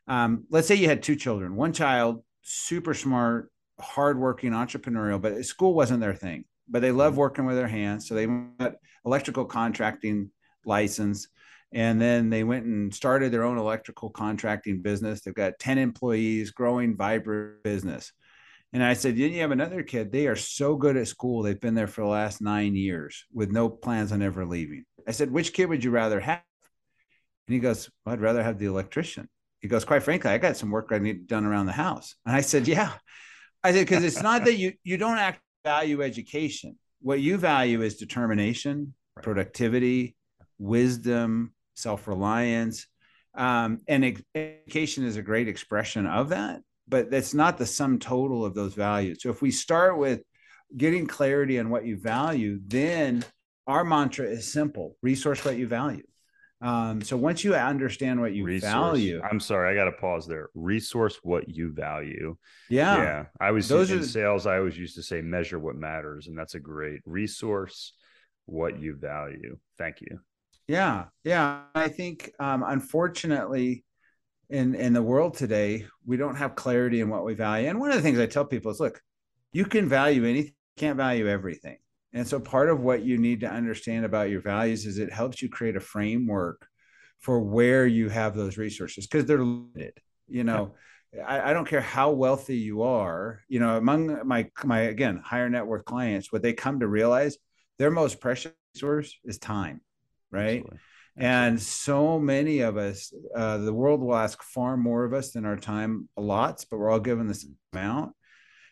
Um, 0.07 0.45
let's 0.49 0.69
say 0.69 0.77
you 0.77 0.89
had 0.89 1.03
two 1.03 1.17
children, 1.17 1.57
one 1.57 1.73
child, 1.73 2.23
super 2.43 2.95
smart, 2.95 3.51
hardworking, 3.81 4.53
entrepreneurial, 4.53 5.21
but 5.21 5.45
school 5.45 5.75
wasn't 5.75 6.01
their 6.01 6.15
thing, 6.15 6.45
but 6.69 6.83
they 6.83 6.93
love 6.93 7.17
working 7.17 7.47
with 7.47 7.57
their 7.57 7.67
hands. 7.67 8.07
So 8.09 8.15
they 8.15 8.27
got 8.27 8.75
electrical 9.05 9.45
contracting 9.45 10.31
license 10.65 11.27
and 11.77 12.01
then 12.01 12.31
they 12.31 12.43
went 12.43 12.65
and 12.65 12.93
started 12.93 13.31
their 13.31 13.45
own 13.45 13.59
electrical 13.59 14.09
contracting 14.09 14.81
business. 14.81 15.21
They've 15.21 15.35
got 15.35 15.59
10 15.59 15.77
employees, 15.77 16.51
growing, 16.51 16.97
vibrant 16.97 17.63
business. 17.65 18.13
And 18.73 18.83
I 18.83 18.95
said, 18.95 19.19
Then 19.19 19.33
you 19.33 19.43
have 19.43 19.51
another 19.51 19.83
kid. 19.83 20.11
They 20.11 20.27
are 20.27 20.37
so 20.37 20.77
good 20.77 20.97
at 20.97 21.07
school. 21.07 21.43
They've 21.43 21.61
been 21.61 21.75
there 21.75 21.87
for 21.87 22.01
the 22.01 22.07
last 22.07 22.41
nine 22.41 22.75
years 22.75 23.27
with 23.31 23.53
no 23.53 23.69
plans 23.69 24.11
on 24.11 24.23
ever 24.23 24.47
leaving. 24.47 24.87
I 25.07 25.11
said, 25.11 25.31
Which 25.31 25.53
kid 25.53 25.67
would 25.67 25.85
you 25.85 25.91
rather 25.91 26.19
have? 26.19 26.41
And 27.47 27.55
he 27.55 27.61
goes, 27.61 27.91
well, 28.05 28.15
I'd 28.15 28.23
rather 28.23 28.43
have 28.43 28.59
the 28.59 28.67
electrician. 28.67 29.29
He 29.61 29.69
goes, 29.69 29.85
Quite 29.85 30.03
frankly, 30.03 30.31
I 30.31 30.39
got 30.39 30.57
some 30.57 30.71
work 30.71 30.89
I 30.93 30.99
need 30.99 31.27
done 31.27 31.45
around 31.45 31.67
the 31.67 31.73
house. 31.73 32.15
And 32.25 32.35
I 32.35 32.41
said, 32.41 32.67
Yeah. 32.67 32.93
I 33.63 33.73
said, 33.73 33.87
Because 33.87 34.03
it's 34.03 34.23
not 34.23 34.47
that 34.47 34.55
you, 34.55 34.73
you 34.83 34.97
don't 34.97 35.19
act 35.19 35.43
value 35.63 36.01
education. 36.01 36.79
What 37.03 37.21
you 37.21 37.37
value 37.37 37.83
is 37.83 37.99
determination, 37.99 38.95
productivity, 39.23 40.17
wisdom, 40.59 41.53
self 41.77 42.09
reliance. 42.09 42.87
Um, 43.35 43.81
and 43.87 44.23
education 44.35 45.05
is 45.05 45.17
a 45.17 45.23
great 45.23 45.47
expression 45.47 46.07
of 46.07 46.31
that, 46.31 46.63
but 46.89 47.11
that's 47.11 47.35
not 47.35 47.59
the 47.59 47.67
sum 47.67 47.99
total 47.99 48.45
of 48.45 48.55
those 48.55 48.75
values. 48.75 49.19
So 49.21 49.31
if 49.31 49.43
we 49.43 49.51
start 49.51 49.99
with 49.99 50.23
getting 50.75 51.07
clarity 51.07 51.59
on 51.59 51.69
what 51.69 51.85
you 51.85 51.99
value, 51.99 52.59
then 52.67 53.25
our 53.67 53.85
mantra 53.85 54.27
is 54.27 54.51
simple 54.51 54.97
resource 55.03 55.45
what 55.45 55.57
you 55.57 55.67
value. 55.67 56.05
Um, 56.63 57.03
so 57.03 57.19
once 57.19 57.45
you 57.45 57.55
understand 57.55 58.21
what 58.21 58.33
you 58.33 58.45
resource. 58.45 58.73
value, 58.73 59.21
I'm 59.23 59.41
sorry, 59.41 59.71
I 59.71 59.75
got 59.75 59.91
to 59.91 59.97
pause 59.97 60.27
there. 60.27 60.49
Resource 60.55 61.19
what 61.23 61.51
you 61.51 61.73
value. 61.73 62.37
Yeah, 62.71 62.97
yeah. 62.97 63.25
I 63.39 63.51
was 63.51 63.69
Those 63.69 63.91
in 63.91 63.99
are... 63.99 64.03
sales. 64.03 64.47
I 64.47 64.57
always 64.57 64.79
used 64.79 64.97
to 64.97 65.03
say 65.03 65.21
measure 65.21 65.59
what 65.59 65.77
matters, 65.77 66.29
and 66.29 66.39
that's 66.39 66.55
a 66.55 66.61
great 66.61 67.03
resource 67.05 67.93
what 68.47 68.81
you 68.81 68.95
value. 68.95 69.59
Thank 69.77 70.01
you. 70.01 70.21
Yeah, 70.69 71.07
yeah. 71.25 71.63
I 71.75 71.89
think 71.89 72.33
um, 72.41 72.65
unfortunately, 72.67 73.85
in 74.51 74.75
in 74.75 74.93
the 74.93 75.03
world 75.03 75.35
today, 75.35 75.87
we 76.05 76.17
don't 76.17 76.37
have 76.37 76.55
clarity 76.55 77.01
in 77.01 77.09
what 77.09 77.25
we 77.25 77.35
value. 77.35 77.69
And 77.69 77.79
one 77.81 77.91
of 77.91 77.97
the 77.97 78.03
things 78.03 78.19
I 78.19 78.27
tell 78.27 78.45
people 78.45 78.71
is, 78.71 78.81
look, 78.81 79.01
you 79.53 79.65
can 79.65 79.89
value 79.89 80.25
anything, 80.25 80.55
can't 80.77 80.97
value 80.97 81.29
everything. 81.29 81.79
And 82.13 82.27
so 82.27 82.41
part 82.41 82.71
of 82.71 82.81
what 82.81 83.03
you 83.03 83.19
need 83.19 83.41
to 83.41 83.51
understand 83.51 84.05
about 84.05 84.31
your 84.31 84.41
values 84.41 84.87
is 84.87 84.99
it 84.99 85.13
helps 85.13 85.43
you 85.43 85.49
create 85.49 85.77
a 85.77 85.81
framework 85.81 86.67
for 87.21 87.41
where 87.41 87.87
you 87.87 88.09
have 88.09 88.35
those 88.35 88.57
resources 88.57 89.07
because 89.07 89.27
they're 89.27 89.43
limited. 89.43 89.95
You 90.29 90.45
know, 90.45 90.75
yeah. 91.13 91.27
I, 91.27 91.51
I, 91.51 91.53
don't 91.53 91.69
care 91.69 91.81
how 91.81 92.11
wealthy 92.11 92.57
you 92.57 92.83
are. 92.83 93.41
You 93.49 93.61
know, 93.61 93.77
among 93.77 94.27
my 94.27 94.51
my 94.65 94.81
again 94.81 95.21
higher 95.25 95.49
net 95.49 95.67
worth 95.67 95.85
clients, 95.85 96.33
what 96.33 96.43
they 96.43 96.53
come 96.53 96.81
to 96.81 96.89
realize 96.89 97.37
their 97.79 97.91
most 97.91 98.21
precious 98.21 98.53
resource 98.75 99.17
is 99.25 99.39
time, 99.39 99.81
right? 100.31 100.59
Absolutely. 100.59 100.79
And 101.19 101.61
so 101.61 102.19
many 102.19 102.61
of 102.61 102.77
us, 102.77 103.13
uh, 103.35 103.59
the 103.59 103.73
world 103.73 104.01
will 104.01 104.17
ask 104.17 104.43
far 104.43 104.77
more 104.77 105.05
of 105.05 105.15
us 105.15 105.31
than 105.31 105.47
our 105.47 105.57
time 105.57 106.09
allots, 106.19 106.67
but 106.71 106.79
we're 106.79 106.91
all 106.91 107.01
given 107.01 107.27
this 107.27 107.47
amount. 107.73 108.13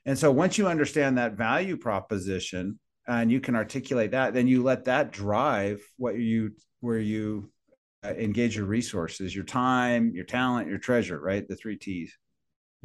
And 0.04 0.18
so 0.18 0.30
once 0.30 0.58
you 0.58 0.66
understand 0.68 1.16
that 1.16 1.38
value 1.38 1.78
proposition 1.78 2.78
and 3.06 3.32
you 3.32 3.40
can 3.40 3.56
articulate 3.56 4.10
that, 4.10 4.34
then 4.34 4.46
you 4.46 4.62
let 4.62 4.84
that 4.84 5.10
drive 5.10 5.80
what 5.96 6.18
you 6.18 6.52
where 6.80 6.98
you 6.98 7.50
uh, 8.04 8.10
engage 8.10 8.56
your 8.56 8.66
resources, 8.66 9.34
your 9.34 9.44
time, 9.44 10.12
your 10.14 10.26
talent, 10.26 10.68
your 10.68 10.78
treasure, 10.78 11.18
right? 11.18 11.48
The 11.48 11.56
three 11.56 11.76
T's. 11.76 12.14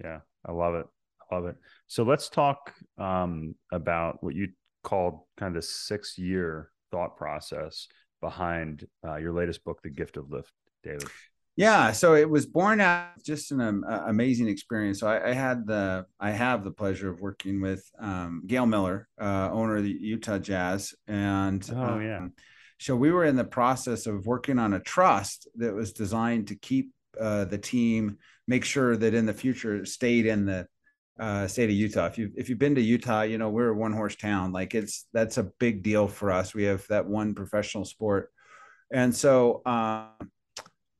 Yeah, 0.01 0.19
I 0.45 0.53
love 0.53 0.75
it. 0.75 0.86
I 1.29 1.36
love 1.36 1.45
it. 1.47 1.58
So 1.88 2.03
let's 2.03 2.29
talk 2.29 2.73
um, 2.97 3.55
about 3.73 4.23
what 4.23 4.36
you 4.36 4.49
called 4.84 5.19
kind 5.38 5.53
of 5.53 5.62
the 5.62 5.67
six 5.67 6.17
year 6.17 6.71
thought 6.91 7.17
process 7.17 7.88
behind 8.21 8.86
uh, 9.05 9.15
your 9.17 9.34
latest 9.34 9.63
book, 9.63 9.82
The 9.82 9.89
Gift 9.89 10.17
of 10.17 10.29
Lift, 10.32 10.51
David. 10.84 11.08
Yeah, 11.55 11.91
so 11.91 12.15
it 12.15 12.29
was 12.29 12.45
born 12.45 12.79
out 12.79 13.21
just 13.21 13.51
an 13.51 13.60
um, 13.60 13.84
amazing 13.84 14.47
experience. 14.47 15.01
So 15.01 15.08
I, 15.08 15.32
I, 15.32 15.34
had 15.34 15.67
the 15.67 16.05
I 16.17 16.32
have 16.32 16.63
the 16.63 16.71
pleasure 16.71 17.10
of 17.10 17.19
working 17.19 17.60
with 17.60 17.84
um, 17.99 18.43
Gail 18.47 18.65
Miller, 18.65 19.10
uh, 19.19 19.49
owner 19.51 19.75
of 19.75 19.84
the 19.84 19.91
Utah 19.91 20.38
Jazz, 20.38 20.93
and 21.05 21.69
oh 21.75 21.82
um, 21.82 22.01
yeah. 22.01 22.27
So 22.77 22.95
we 22.95 23.12
were 23.12 23.25
in 23.25 23.36
the 23.36 23.43
process 23.43 24.08
of 24.08 24.25
working 24.25 24.58
on 24.58 24.73
a 24.73 24.79
trust 24.79 25.49
that 25.55 25.73
was 25.73 25.91
designed 25.91 26.47
to 26.47 26.55
keep 26.55 26.91
uh, 27.19 27.43
the 27.43 27.58
team, 27.58 28.19
make 28.47 28.63
sure 28.63 28.95
that 28.95 29.13
in 29.13 29.25
the 29.25 29.34
future 29.34 29.75
it 29.75 29.89
stayed 29.89 30.25
in 30.25 30.45
the 30.45 30.65
uh, 31.19 31.47
state 31.47 31.69
of 31.69 31.75
Utah. 31.75 32.05
If 32.05 32.17
you 32.17 32.32
if 32.36 32.49
you've 32.49 32.60
been 32.60 32.75
to 32.75 32.82
Utah, 32.82 33.23
you 33.23 33.38
know 33.38 33.49
we're 33.49 33.69
a 33.69 33.75
one 33.75 33.93
horse 33.93 34.15
town. 34.15 34.51
Like 34.51 34.73
it's 34.73 35.08
that's 35.13 35.38
a 35.38 35.51
big 35.60 35.84
deal 35.84 36.08
for 36.08 36.32
us. 36.32 36.53
We 36.53 36.63
have 36.63 36.86
that 36.88 37.05
one 37.05 37.36
professional 37.36 37.86
sport, 37.86 38.32
and 38.91 39.13
so 39.13 39.62
um, 39.65 40.32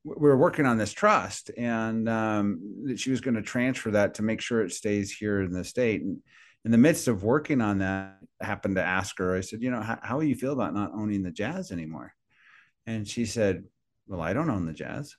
we 0.04 0.28
are 0.28 0.36
working 0.36 0.66
on 0.66 0.78
this 0.78 0.92
trust, 0.92 1.50
and 1.56 2.08
um, 2.08 2.96
she 2.96 3.10
was 3.10 3.20
going 3.20 3.34
to 3.34 3.42
transfer 3.42 3.90
that 3.92 4.14
to 4.14 4.22
make 4.22 4.40
sure 4.40 4.62
it 4.62 4.72
stays 4.72 5.10
here 5.10 5.40
in 5.40 5.52
the 5.52 5.64
state. 5.64 6.02
And 6.02 6.18
in 6.64 6.70
the 6.70 6.78
midst 6.78 7.08
of 7.08 7.24
working 7.24 7.62
on 7.62 7.78
that, 7.78 8.18
I 8.40 8.44
happened 8.44 8.76
to 8.76 8.84
ask 8.84 9.16
her. 9.18 9.34
I 9.34 9.40
said, 9.40 9.62
"You 9.62 9.70
know, 9.70 9.80
how, 9.80 9.98
how 10.02 10.20
do 10.20 10.26
you 10.26 10.34
feel 10.34 10.52
about 10.52 10.74
not 10.74 10.92
owning 10.94 11.22
the 11.22 11.30
Jazz 11.30 11.72
anymore?" 11.72 12.14
And 12.86 13.08
she 13.08 13.24
said, 13.24 13.64
"Well, 14.06 14.20
I 14.20 14.34
don't 14.34 14.50
own 14.50 14.66
the 14.66 14.74
Jazz." 14.74 15.16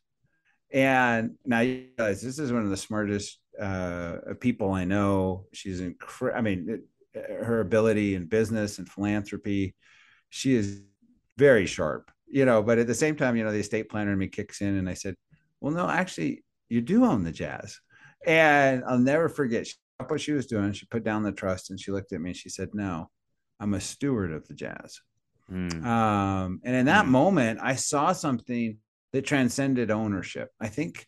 And 0.73 1.36
now 1.45 1.60
you 1.60 1.88
realize 1.97 2.21
this 2.21 2.39
is 2.39 2.51
one 2.51 2.63
of 2.63 2.69
the 2.69 2.77
smartest 2.77 3.39
uh, 3.60 4.17
people 4.39 4.71
I 4.71 4.86
know. 4.86 5.45
She's 5.53 5.81
incredible. 5.81 6.39
I 6.39 6.41
mean, 6.41 6.69
it, 6.69 6.81
her 7.43 7.60
ability 7.60 8.15
in 8.15 8.25
business 8.25 8.79
and 8.79 8.88
philanthropy, 8.89 9.75
she 10.29 10.55
is 10.55 10.81
very 11.38 11.65
sharp, 11.65 12.12
you 12.27 12.45
know. 12.45 12.63
But 12.63 12.79
at 12.79 12.88
the 12.88 12.95
same 12.95 13.15
time, 13.15 13.36
you 13.36 13.43
know, 13.43 13.51
the 13.51 13.60
estate 13.60 13.89
planner 13.89 14.13
in 14.13 14.17
me 14.17 14.27
kicks 14.27 14.62
in, 14.62 14.77
and 14.77 14.89
I 14.89 14.93
said, 14.93 15.15
"Well, 15.60 15.73
no, 15.73 15.89
actually, 15.89 16.43
you 16.69 16.81
do 16.81 17.05
own 17.05 17.23
the 17.23 17.31
Jazz." 17.31 17.79
And 18.25 18.84
I'll 18.86 18.99
never 18.99 19.27
forget 19.27 19.67
she, 19.67 19.75
what 20.07 20.21
she 20.21 20.31
was 20.31 20.45
doing. 20.45 20.73
She 20.73 20.86
put 20.86 21.03
down 21.03 21.23
the 21.23 21.31
trust 21.31 21.69
and 21.69 21.79
she 21.79 21.91
looked 21.91 22.13
at 22.13 22.21
me 22.21 22.29
and 22.29 22.38
she 22.38 22.49
said, 22.49 22.69
"No, 22.73 23.10
I'm 23.60 23.73
a 23.73 23.81
steward 23.81 24.31
of 24.31 24.47
the 24.47 24.53
Jazz." 24.53 25.01
Mm. 25.51 25.86
Um, 25.86 26.62
and 26.63 26.75
in 26.75 26.86
that 26.86 27.05
mm. 27.05 27.10
moment, 27.10 27.60
I 27.62 27.75
saw 27.75 28.13
something 28.13 28.77
that 29.13 29.26
transcended 29.26 29.91
ownership. 29.91 30.50
I 30.60 30.67
think, 30.67 31.08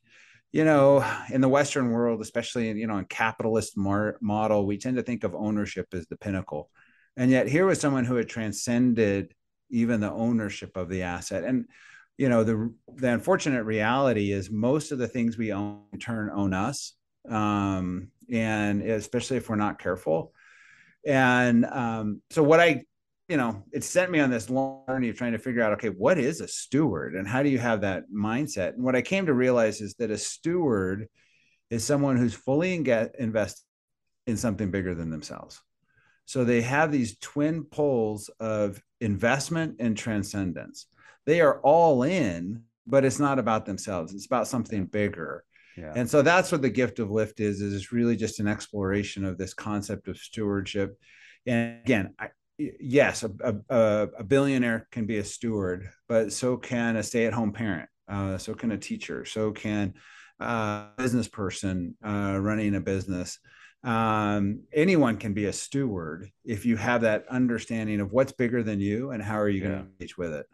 you 0.52 0.66
know, 0.66 1.06
in 1.32 1.42
the 1.42 1.50
Western 1.50 1.92
world, 1.92 2.22
especially 2.22 2.70
in, 2.70 2.78
you 2.78 2.88
know, 2.88 2.98
in 2.98 3.06
capitalist 3.06 3.78
mar- 3.78 4.18
model, 4.22 4.66
we 4.66 4.78
tend 4.78 4.98
to 4.98 5.04
think 5.04 5.24
of 5.24 5.34
ownership 5.34 5.88
as 5.94 6.08
the 6.08 6.18
pinnacle. 6.18 6.70
And 7.16 7.32
yet 7.32 7.48
here 7.48 7.66
was 7.66 7.80
someone 7.80 8.06
who 8.06 8.16
had 8.16 8.30
transcended 8.30 9.34
even 9.70 10.00
the 10.00 10.12
ownership 10.12 10.78
of 10.78 10.89
the 10.89 11.04
asset. 11.04 11.44
And, 11.44 11.66
you 12.18 12.30
know, 12.30 12.44
the, 12.44 12.74
the 12.96 13.10
unfortunate 13.10 13.63
reality 13.63 14.32
is 14.32 14.52
most 14.52 14.92
of 14.92 15.00
the 15.00 15.08
things 15.08 15.38
we 15.38 15.54
own 15.54 15.82
turn 16.00 16.30
own 16.30 16.54
us. 16.54 16.94
Um, 17.28 18.10
and 18.32 18.82
especially 18.82 19.38
if 19.38 19.50
we're 19.50 19.56
not 19.56 19.80
careful. 19.80 20.34
And 21.06 21.66
um, 21.66 22.22
so 22.32 22.44
what 22.44 22.60
I 22.60 22.84
you 23.28 23.38
know, 23.38 23.64
it 23.72 23.84
sent 23.84 24.12
me 24.12 24.20
on 24.20 24.30
this 24.30 24.50
long 24.50 24.84
journey 24.88 25.10
of 25.10 25.18
trying 25.18 25.32
to 25.32 25.40
figure 25.40 25.64
out, 25.64 25.74
okay, 25.74 25.90
what 25.90 26.18
is 26.18 26.42
a 26.42 26.48
steward 26.48 27.16
and 27.16 27.28
how 27.28 27.42
do 27.42 27.50
you 27.50 27.60
have 27.60 27.82
that 27.82 28.04
mindset? 28.14 28.74
And 28.74 28.84
what 28.84 28.96
I 28.96 29.02
came 29.02 29.26
to 29.28 29.34
realize 29.34 29.82
is 29.82 29.96
that 29.96 30.12
a 30.12 30.18
steward 30.18 31.08
is 31.70 31.84
someone 31.84 32.18
who's 32.18 32.34
fully 32.34 32.76
invested 32.76 33.64
in 34.28 34.38
something 34.38 34.72
bigger 34.72 34.94
than 34.94 35.10
themselves. 35.10 35.62
So 36.26 36.44
they 36.44 36.62
have 36.62 36.92
these 36.92 37.18
twin 37.20 37.64
poles 37.64 38.30
of 38.40 38.82
investment 39.02 39.78
and 39.80 39.98
transcendence. 39.98 40.88
They 41.26 41.42
are 41.42 41.60
all 41.62 42.04
in, 42.04 42.64
but 42.86 43.06
it's 43.06 43.20
not 43.20 43.40
about 43.40 43.66
themselves. 43.66 44.14
It's 44.14 44.26
about 44.26 44.48
something 44.48 44.86
bigger. 44.86 45.44
Yeah. 45.78 45.94
And 45.96 46.10
so 46.10 46.22
that's 46.22 46.52
what 46.52 46.62
the 46.62 46.70
gift 46.70 47.00
of 47.00 47.10
lift 47.10 47.40
is, 47.40 47.62
is 47.62 47.74
it's 47.74 47.92
really 47.92 48.16
just 48.16 48.40
an 48.40 48.48
exploration 48.48 49.26
of 49.26 49.38
this 49.38 49.54
concept 49.54 50.08
of 50.08 50.18
stewardship. 50.18 50.98
And 51.46 51.80
again, 51.84 52.14
I, 52.20 52.28
yes, 52.80 53.23
a, 53.23 53.32
a, 53.69 54.08
a, 54.19 54.23
billionaire 54.23 54.88
can 54.91 55.06
be 55.06 55.17
a 55.17 55.23
steward, 55.23 55.89
but 56.08 56.32
so 56.32 56.58
can 56.58 56.95
a 56.95 57.04
stay-at-home 57.04 57.54
parent. 57.54 57.89
Uh, 58.08 58.38
so 58.38 58.54
can 58.54 58.71
a 58.71 58.78
teacher. 58.78 59.26
So 59.26 59.52
can 59.52 59.93
a 60.39 60.88
business 60.97 61.28
person 61.28 61.95
uh, 62.06 62.38
running 62.39 62.76
a 62.76 62.82
business. 62.82 63.39
Um, 63.84 64.62
anyone 64.73 65.17
can 65.17 65.34
be 65.34 65.45
a 65.45 65.54
steward 65.54 66.30
if 66.45 66.65
you 66.65 66.78
have 66.78 67.02
that 67.02 67.26
understanding 67.30 67.99
of 67.99 68.12
what's 68.13 68.32
bigger 68.32 68.63
than 68.63 68.80
you 68.80 69.12
and 69.12 69.21
how 69.21 69.39
are 69.39 69.49
you 69.49 69.62
going 69.62 69.73
to 69.73 69.80
engage 69.80 70.17
with 70.17 70.34
it. 70.34 70.45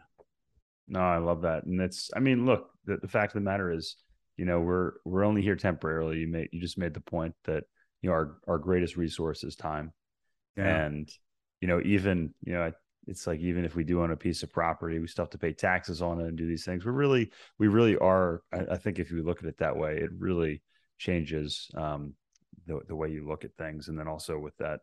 No, 0.88 1.00
I 1.00 1.18
love 1.18 1.42
that, 1.42 1.64
and 1.64 1.80
it's. 1.80 2.10
I 2.16 2.18
mean, 2.18 2.44
look, 2.44 2.70
the, 2.84 2.96
the 2.96 3.06
fact 3.06 3.30
of 3.30 3.34
the 3.34 3.48
matter 3.48 3.70
is, 3.70 3.94
you 4.36 4.44
know, 4.44 4.58
we're 4.58 4.94
we're 5.04 5.24
only 5.24 5.40
here 5.40 5.54
temporarily. 5.54 6.18
You 6.18 6.26
made 6.26 6.48
you 6.50 6.60
just 6.60 6.78
made 6.78 6.94
the 6.94 7.00
point 7.00 7.32
that 7.44 7.62
you 8.02 8.10
know 8.10 8.14
our 8.14 8.38
our 8.48 8.58
greatest 8.58 8.96
resource 8.96 9.44
is 9.44 9.54
time, 9.54 9.92
yeah. 10.56 10.86
and 10.86 11.08
you 11.60 11.68
know, 11.68 11.80
even, 11.84 12.34
you 12.44 12.52
know, 12.52 12.72
it's 13.06 13.26
like 13.26 13.40
even 13.40 13.64
if 13.64 13.74
we 13.74 13.84
do 13.84 14.02
own 14.02 14.12
a 14.12 14.16
piece 14.16 14.42
of 14.42 14.52
property, 14.52 14.98
we 14.98 15.06
still 15.06 15.24
have 15.24 15.30
to 15.30 15.38
pay 15.38 15.52
taxes 15.52 16.02
on 16.02 16.20
it 16.20 16.28
and 16.28 16.36
do 16.36 16.46
these 16.46 16.64
things. 16.64 16.84
We're 16.84 16.92
really, 16.92 17.30
we 17.58 17.68
really 17.68 17.96
are. 17.96 18.42
I, 18.52 18.72
I 18.72 18.76
think 18.76 18.98
if 18.98 19.10
you 19.10 19.22
look 19.22 19.40
at 19.40 19.48
it 19.48 19.58
that 19.58 19.76
way, 19.76 19.96
it 19.98 20.10
really 20.16 20.62
changes 20.98 21.70
um, 21.74 22.14
the 22.66 22.80
the 22.86 22.94
way 22.94 23.10
you 23.10 23.26
look 23.26 23.44
at 23.44 23.56
things, 23.56 23.88
and 23.88 23.98
then 23.98 24.06
also 24.06 24.38
with 24.38 24.56
that 24.58 24.80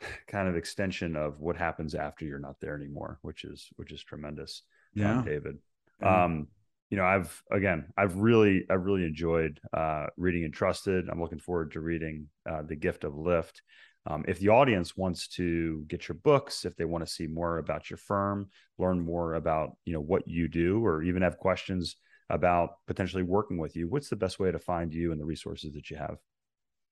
kind 0.28 0.48
of 0.48 0.56
extension 0.56 1.16
of 1.16 1.40
what 1.40 1.56
happens 1.56 1.94
after 1.94 2.24
you're 2.24 2.38
not 2.38 2.60
there 2.60 2.76
anymore, 2.76 3.18
which 3.22 3.44
is 3.44 3.68
which 3.76 3.92
is 3.92 4.02
tremendous. 4.02 4.62
Uh, 4.96 5.02
yeah, 5.02 5.18
um, 5.18 5.24
David. 5.24 5.58
Yeah. 6.00 6.24
Um, 6.24 6.48
you 6.90 6.96
know, 6.96 7.04
I've 7.04 7.42
again, 7.52 7.86
I've 7.96 8.16
really, 8.16 8.64
I've 8.68 8.84
really 8.84 9.04
enjoyed 9.04 9.60
uh, 9.72 10.06
reading 10.16 10.44
Entrusted. 10.44 11.08
I'm 11.08 11.20
looking 11.20 11.38
forward 11.38 11.72
to 11.72 11.80
reading 11.80 12.26
uh, 12.50 12.62
The 12.62 12.76
Gift 12.76 13.04
of 13.04 13.16
Lift. 13.16 13.62
Um, 14.06 14.24
if 14.26 14.38
the 14.38 14.48
audience 14.48 14.96
wants 14.96 15.28
to 15.28 15.84
get 15.86 16.08
your 16.08 16.16
books, 16.16 16.64
if 16.64 16.74
they 16.76 16.86
want 16.86 17.06
to 17.06 17.12
see 17.12 17.26
more 17.26 17.58
about 17.58 17.90
your 17.90 17.98
firm, 17.98 18.48
learn 18.78 19.00
more 19.00 19.34
about 19.34 19.76
you 19.84 19.92
know 19.92 20.00
what 20.00 20.26
you 20.26 20.48
do, 20.48 20.84
or 20.84 21.02
even 21.02 21.22
have 21.22 21.38
questions 21.38 21.96
about 22.30 22.76
potentially 22.86 23.22
working 23.22 23.58
with 23.58 23.76
you, 23.76 23.88
what's 23.88 24.08
the 24.08 24.16
best 24.16 24.38
way 24.38 24.50
to 24.50 24.58
find 24.58 24.94
you 24.94 25.12
and 25.12 25.20
the 25.20 25.24
resources 25.24 25.74
that 25.74 25.90
you 25.90 25.96
have? 25.96 26.16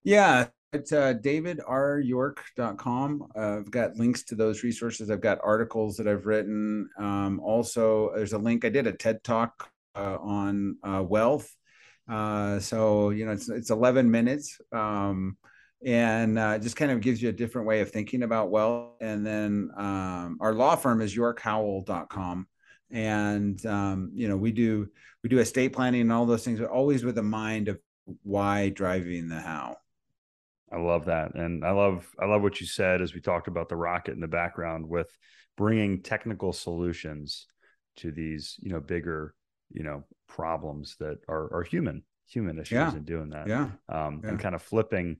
Yeah, 0.02 0.48
it's 0.72 0.92
uh, 0.92 1.14
davidryork.com. 1.14 3.28
Uh, 3.34 3.56
I've 3.56 3.70
got 3.70 3.96
links 3.96 4.24
to 4.24 4.34
those 4.34 4.62
resources. 4.62 5.10
I've 5.10 5.20
got 5.20 5.38
articles 5.42 5.96
that 5.96 6.06
I've 6.06 6.26
written. 6.26 6.88
Um, 6.98 7.40
also, 7.40 8.12
there's 8.14 8.34
a 8.34 8.38
link. 8.38 8.64
I 8.64 8.68
did 8.68 8.86
a 8.86 8.92
TED 8.92 9.24
talk 9.24 9.70
uh, 9.94 10.18
on 10.20 10.76
uh, 10.82 11.02
wealth. 11.02 11.54
Uh, 12.08 12.58
so 12.58 13.10
you 13.10 13.26
know, 13.26 13.32
it's 13.32 13.48
it's 13.48 13.70
11 13.70 14.10
minutes. 14.10 14.60
Um, 14.72 15.36
and 15.84 16.38
uh, 16.38 16.58
just 16.58 16.76
kind 16.76 16.90
of 16.90 17.00
gives 17.00 17.22
you 17.22 17.28
a 17.28 17.32
different 17.32 17.66
way 17.66 17.80
of 17.80 17.90
thinking 17.90 18.22
about 18.22 18.50
wealth. 18.50 18.96
And 19.00 19.24
then 19.24 19.70
um, 19.76 20.38
our 20.40 20.52
law 20.54 20.76
firm 20.76 21.00
is 21.00 21.14
yorkhowell.com. 21.14 22.46
And 22.90 23.64
um, 23.66 24.10
you 24.14 24.28
know, 24.28 24.36
we 24.36 24.50
do 24.52 24.88
we 25.22 25.28
do 25.28 25.38
estate 25.38 25.72
planning 25.72 26.00
and 26.02 26.12
all 26.12 26.26
those 26.26 26.44
things, 26.44 26.58
but 26.60 26.70
always 26.70 27.04
with 27.04 27.18
a 27.18 27.22
mind 27.22 27.68
of 27.68 27.78
why 28.22 28.70
driving 28.70 29.28
the 29.28 29.40
how. 29.40 29.76
I 30.72 30.76
love 30.78 31.06
that. 31.06 31.34
And 31.34 31.64
I 31.64 31.70
love 31.72 32.06
I 32.20 32.26
love 32.26 32.42
what 32.42 32.60
you 32.60 32.66
said 32.66 33.02
as 33.02 33.14
we 33.14 33.20
talked 33.20 33.48
about 33.48 33.68
the 33.68 33.76
rocket 33.76 34.12
in 34.14 34.20
the 34.20 34.28
background 34.28 34.88
with 34.88 35.10
bringing 35.56 36.02
technical 36.02 36.52
solutions 36.52 37.46
to 37.96 38.10
these 38.12 38.56
you 38.60 38.70
know 38.70 38.80
bigger 38.80 39.34
you 39.70 39.82
know 39.82 40.04
problems 40.28 40.96
that 41.00 41.18
are 41.28 41.52
are 41.52 41.62
human 41.62 42.02
human 42.28 42.58
issues 42.58 42.72
Yeah. 42.72 42.94
and 42.94 43.04
doing 43.04 43.30
that 43.30 43.48
Yeah. 43.48 43.70
um, 43.88 44.20
Yeah. 44.22 44.30
and 44.30 44.38
kind 44.40 44.54
of 44.54 44.62
flipping 44.62 45.16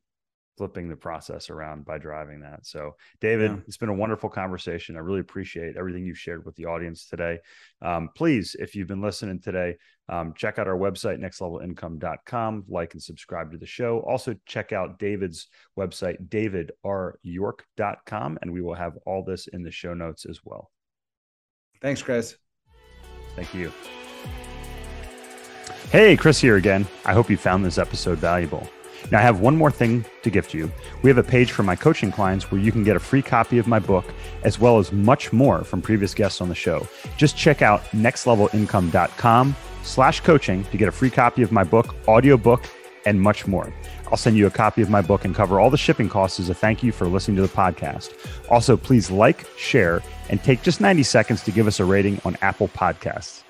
flipping 0.59 0.89
the 0.89 0.97
process 0.97 1.49
around 1.49 1.85
by 1.87 1.97
driving 1.97 2.41
that 2.41 2.67
so 2.67 2.97
david 3.21 3.53
Yeah. 3.53 3.59
it's 3.67 3.77
been 3.79 3.89
a 3.89 3.95
wonderful 3.95 4.29
conversation 4.29 4.97
i 4.97 4.99
really 4.99 5.21
appreciate 5.21 5.77
everything 5.77 6.05
you've 6.05 6.19
shared 6.19 6.45
with 6.45 6.57
the 6.57 6.67
audience 6.67 7.07
today 7.07 7.39
um, 7.81 8.11
please 8.15 8.55
if 8.59 8.75
you've 8.75 8.89
been 8.89 9.01
listening 9.01 9.39
today 9.41 9.77
um, 10.11 10.35
check 10.35 10.59
out 10.59 10.67
our 10.69 10.77
website 10.77 11.19
nextlevelincome.com 11.21 12.65
like 12.69 12.93
and 12.95 13.03
subscribe 13.03 13.53
to 13.53 13.59
the 13.59 13.65
show 13.67 14.01
also 14.01 14.35
check 14.45 14.73
out 14.73 14.99
david's 14.99 15.47
website 15.79 16.19
davidryork.com 16.29 18.39
and 18.43 18.53
we 18.53 18.61
will 18.61 18.75
have 18.75 18.99
all 19.07 19.23
this 19.25 19.47
in 19.47 19.63
the 19.63 19.71
show 19.71 19.95
notes 19.95 20.27
as 20.27 20.41
well 20.45 20.71
Thanks, 21.81 22.03
Chris. 22.03 22.35
Thank 23.37 23.55
you. 23.55 23.71
Hey, 25.93 26.17
Chris 26.17 26.41
here 26.41 26.57
again. 26.57 26.89
I 27.05 27.13
hope 27.13 27.31
you 27.31 27.37
found 27.37 27.65
this 27.65 27.79
episode 27.79 28.19
valuable. 28.19 28.69
Now, 29.11 29.19
I 29.19 29.23
have 29.23 29.41
one 29.41 29.57
more 29.57 29.71
thing 29.71 30.05
to 30.23 30.31
gift 30.31 30.55
you. 30.55 30.71
We 31.03 31.11
have 31.11 31.19
a 31.19 31.23
page 31.23 31.53
for 31.53 31.63
my 31.63 31.77
coaching 31.77 32.13
clients 32.13 32.51
where 32.51 32.61
you 32.61 32.73
can 32.73 32.85
get 32.85 32.97
a 32.97 33.01
free 33.01 33.23
copy 33.23 33.59
of 33.59 33.67
my 33.67 33.79
book, 33.79 34.05
as 34.43 34.59
well 34.59 34.79
as 34.79 34.93
much 34.93 35.33
more 35.33 35.65
from 35.65 35.83
previous 35.83 36.15
guests 36.15 36.41
on 36.41 36.49
the 36.49 36.55
show. 36.55 36.87
Just 37.17 37.37
check 37.37 37.63
out 37.63 37.83
nextlevelincome.com 37.91 39.57
slash 39.83 40.21
coaching 40.21 40.65
to 40.65 40.77
get 40.77 40.89
a 40.89 40.93
free 40.93 41.11
copy 41.11 41.43
of 41.43 41.53
my 41.53 41.65
book, 41.65 41.95
audiobook, 42.07 42.65
and 43.07 43.21
much 43.21 43.47
more. 43.47 43.73
I'll 44.11 44.17
send 44.17 44.37
you 44.37 44.47
a 44.47 44.51
copy 44.51 44.83
of 44.83 44.91
my 44.91 45.01
book 45.01 45.25
and 45.25 45.35
cover 45.35 45.61
all 45.61 45.71
the 45.71 45.77
shipping 45.77 46.09
costs 46.09 46.41
as 46.41 46.49
a 46.49 46.55
thank 46.55 46.83
you 46.83 46.93
for 46.93 47.07
listening 47.07 47.37
to 47.37 47.43
the 47.43 47.49
podcast. 47.49 48.13
Also, 48.51 48.77
please 48.77 49.11
like, 49.11 49.47
share, 49.57 50.03
and 50.29 50.43
take 50.43 50.63
just 50.63 50.81
90 50.81 51.03
seconds 51.03 51.43
to 51.45 51.51
give 51.51 51.67
us 51.67 51.81
a 51.81 51.85
rating 51.85 52.21
on 52.25 52.37
Apple 52.43 52.69
Podcasts. 52.69 53.43